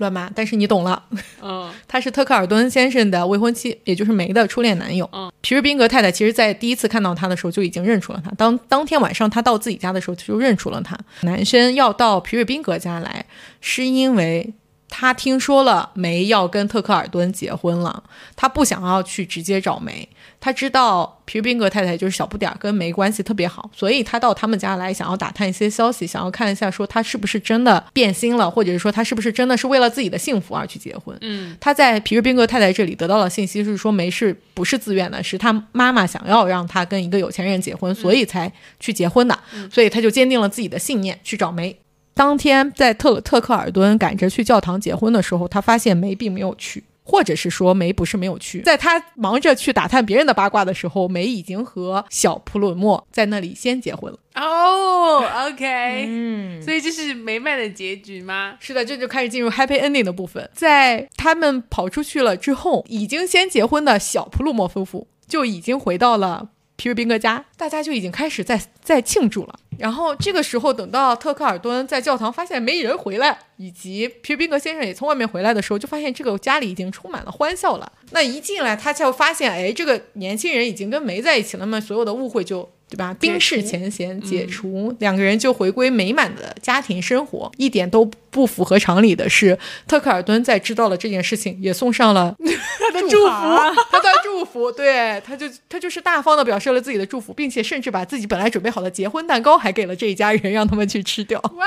[0.00, 1.02] 乱码，但是你懂了。
[1.40, 5.08] 嗯 他是特克尔顿先生的未婚妻，也就是梅的初恋男友。
[5.12, 8.30] 嗯，皮尔宾格太太其实在第一次看到他的时候就已经认出了他。
[8.32, 10.98] 当当天晚上他到自己家的时候就认出了他。
[11.20, 13.24] 男生要到皮尔宾格家来，
[13.60, 14.52] 是因为
[14.88, 18.02] 他听说了梅要跟特克尔顿结婚了，
[18.34, 20.08] 他不想要去直接找梅。
[20.40, 31.16] 他知道皮尔宾格太太就是小不点儿，跟梅关系特别好，所以他到他们家来，想要打探一些消息，想要看一下说他是不是真的变心了，或者是说他是不是真的是为了自己的幸福而去结婚。
[31.20, 39.38] 嗯他在皮尔宾格太太这里得到了信息，是说梅是不是自愿的，是他妈妈想要让他跟一个有钱人结婚，所以才去结婚的，
[39.70, 41.76] 所以他就坚定了自己的信念去找梅。
[42.14, 46.82] 当天在特特克尔顿赶着去教堂结婚的时候，他发现梅并没有去。
[47.10, 54.18] 或者是说梅不是没有去，在他忙着去打探别人的八卦的时候，梅已经和小普鲁莫在那里先结婚了。
[54.36, 58.54] 哦， OK，嗯，所以这是梅曼的结局吗？
[58.60, 60.48] 是的，这就开始进入 happy ending 的部分。
[60.54, 66.50] 在他们跑出去了之后，已经先结婚的小普鲁莫夫妇就已经回到了
[66.80, 69.54] 皮尔宾格家，大家就已经开始在在庆祝了。
[69.76, 77.92] 然后这个时候，等到特克尔顿在教堂发现没人回来，以及皮尔宾格先生也从外面回来的时候，就发现这个家里已经充满了欢笑了。
[78.12, 82.70] 那一进来，他就发现，哎，这个年轻人已经跟梅在一起了嘛，所有的误会就。
[82.90, 83.16] 对吧？
[83.20, 87.50] 冰释前嫌，解除，两个人就回归美满的家庭生活。
[87.56, 89.56] 一点都不符合常理的是，
[89.86, 94.72] 特克尔顿在知道了这件事情，也送上了 他的祝福，他的祝福。
[94.72, 101.40] 对，他就他就是大方的表示了自己的祝福，并且甚至把自己本来准备好的结婚蛋糕还给了这一家人，让他们去吃掉。
[101.40, 101.66] 哇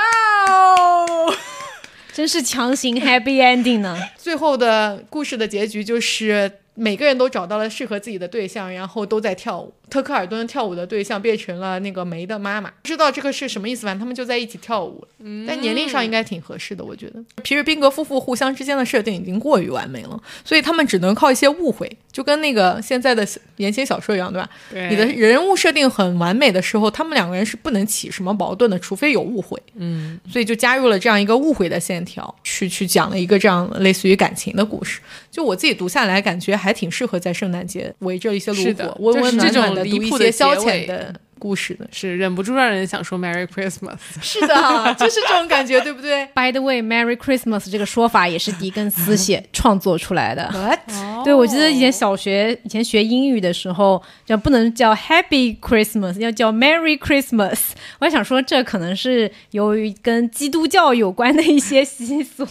[0.52, 1.34] 哦！
[2.12, 3.98] 真是强行 happy ending 呢。
[4.16, 9.74] 最后的故事的结局就是每个人都找到了适合自己的对象，然后都在跳舞。
[9.90, 15.08] 特克尔顿跳舞的对象变成了那个梅的妈妈，不知道这个是什么意思，反正他们就在一起跳舞了。
[15.46, 17.22] 但年龄上应该挺合适的，我觉得。
[17.42, 24.48] 皮尔宾格夫妇互相之间的设定已经过于完美了，所以他们只能靠一些误会，就跟那个现在的言情小说一样，对吧？
[24.70, 29.60] 对你的人物设定很完美的时候，他们两个人是不能起什么矛盾的，除非有误会。
[29.76, 35.00] 嗯，所以就加入了这样一个误会的线条，去去讲了一个这样类似于感情的故事。
[35.30, 41.86] 就我自己读下来，感觉还挺适合在圣诞节围着一些炉火，温温暖暖离读一谱的消遣的故事的。
[41.90, 43.98] 是忍不住让人想说 Merry Christmas。
[44.22, 50.48] 是的，就是这种感觉，对不对 By the way, Merry Christmas 这个说法也是狄更斯写创作出来的。
[50.52, 51.24] ？What？
[51.24, 57.58] 对，我记得以前小学以前学英语的时候，叫不能叫 Happy Christmas，要叫 Merry Christmas。
[57.98, 62.46] 我还想说，这可能是由于跟基督教有关的一些习俗。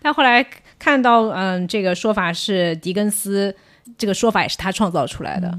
[0.00, 0.46] 但后来
[0.78, 3.54] 看到，嗯，这个说法是狄更斯，
[3.96, 5.58] 这个说法也是他创造出来的。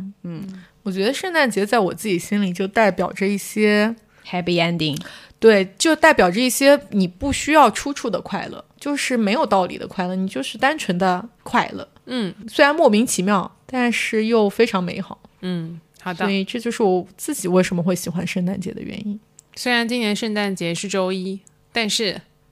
[0.84, 3.96] 我觉得圣诞节在我自己心里就代表着一些
[4.28, 5.00] ，Happy ending，
[5.40, 11.88] 对，就代表着一些你不需要出处的快乐，就是没有道理的快乐，你就是单纯的快乐。
[12.06, 15.20] 嗯虽然莫名其妙，但是又非常美好。
[15.40, 16.30] 嗯，好的所。
[16.30, 19.18] 以这就是我自己为什么会喜欢圣诞节的原因。
[19.56, 21.40] 虽然今年圣诞节是周一，
[21.72, 22.20] 但是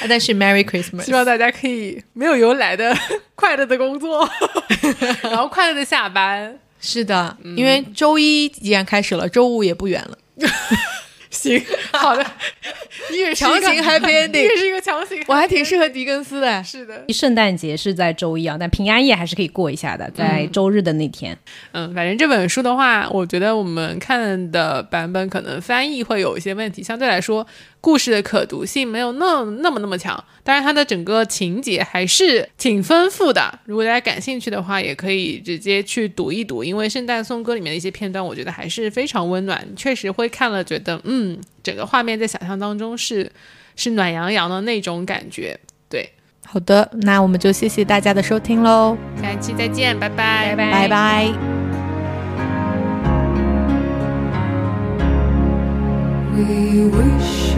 [0.00, 2.96] 啊但是 Merry Christmas，希望大家可以没有由来的
[3.36, 4.28] 快乐的工作，
[5.22, 6.58] 然后快乐的下班。
[6.80, 10.18] 是的，因为周一既然开始了，周五也不远了。
[11.30, 12.24] 行，好的，
[13.12, 16.64] 你也是强一个行 happy 你 ending 也是一个强行我还挺适合狄更斯的。
[16.64, 21.36] 是的，圣诞节是在周一啊，但平安夜还是可以过一下的，在周日的那天。
[21.72, 27.46] 嗯，反正这本书的话，我觉得我们看的版本可能翻译会有一些问题，相对来说，
[27.80, 30.22] 故事的可读性没有那那么那么强。
[30.42, 33.58] 当然，它的整个情节还是挺丰富的。
[33.64, 43.30] 如果大家感兴趣的话，也可以直接去读一读，因为《圣诞颂歌》里面的一些片段，我觉得还是非常温暖，确实会看了觉得，嗯，整个画面在想象当中是
[43.76, 45.58] 是暖洋洋的那种感觉。
[45.90, 46.10] 对，
[46.46, 51.32] 好的，那我们就谢谢大家的收听喽，下一期再见，拜拜，拜拜拜。
[56.34, 57.57] We wish you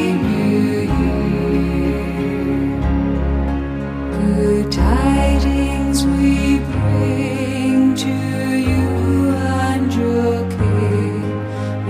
[5.91, 11.19] We bring to you and drink me.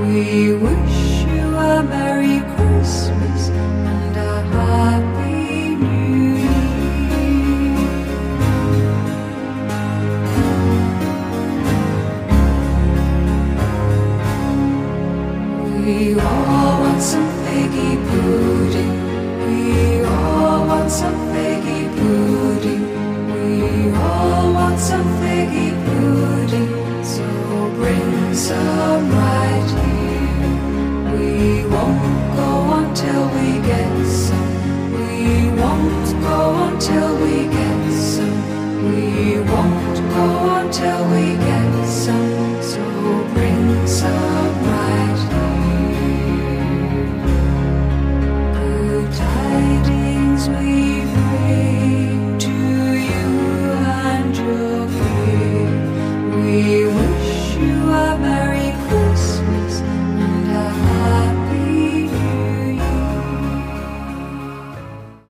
[0.02, 6.36] We wish you a Merry Christmas and a Happy New
[15.86, 18.96] We all want some figgy pudding.
[19.46, 21.31] We all want some
[36.82, 38.42] until we get some.
[38.86, 41.11] We won't go until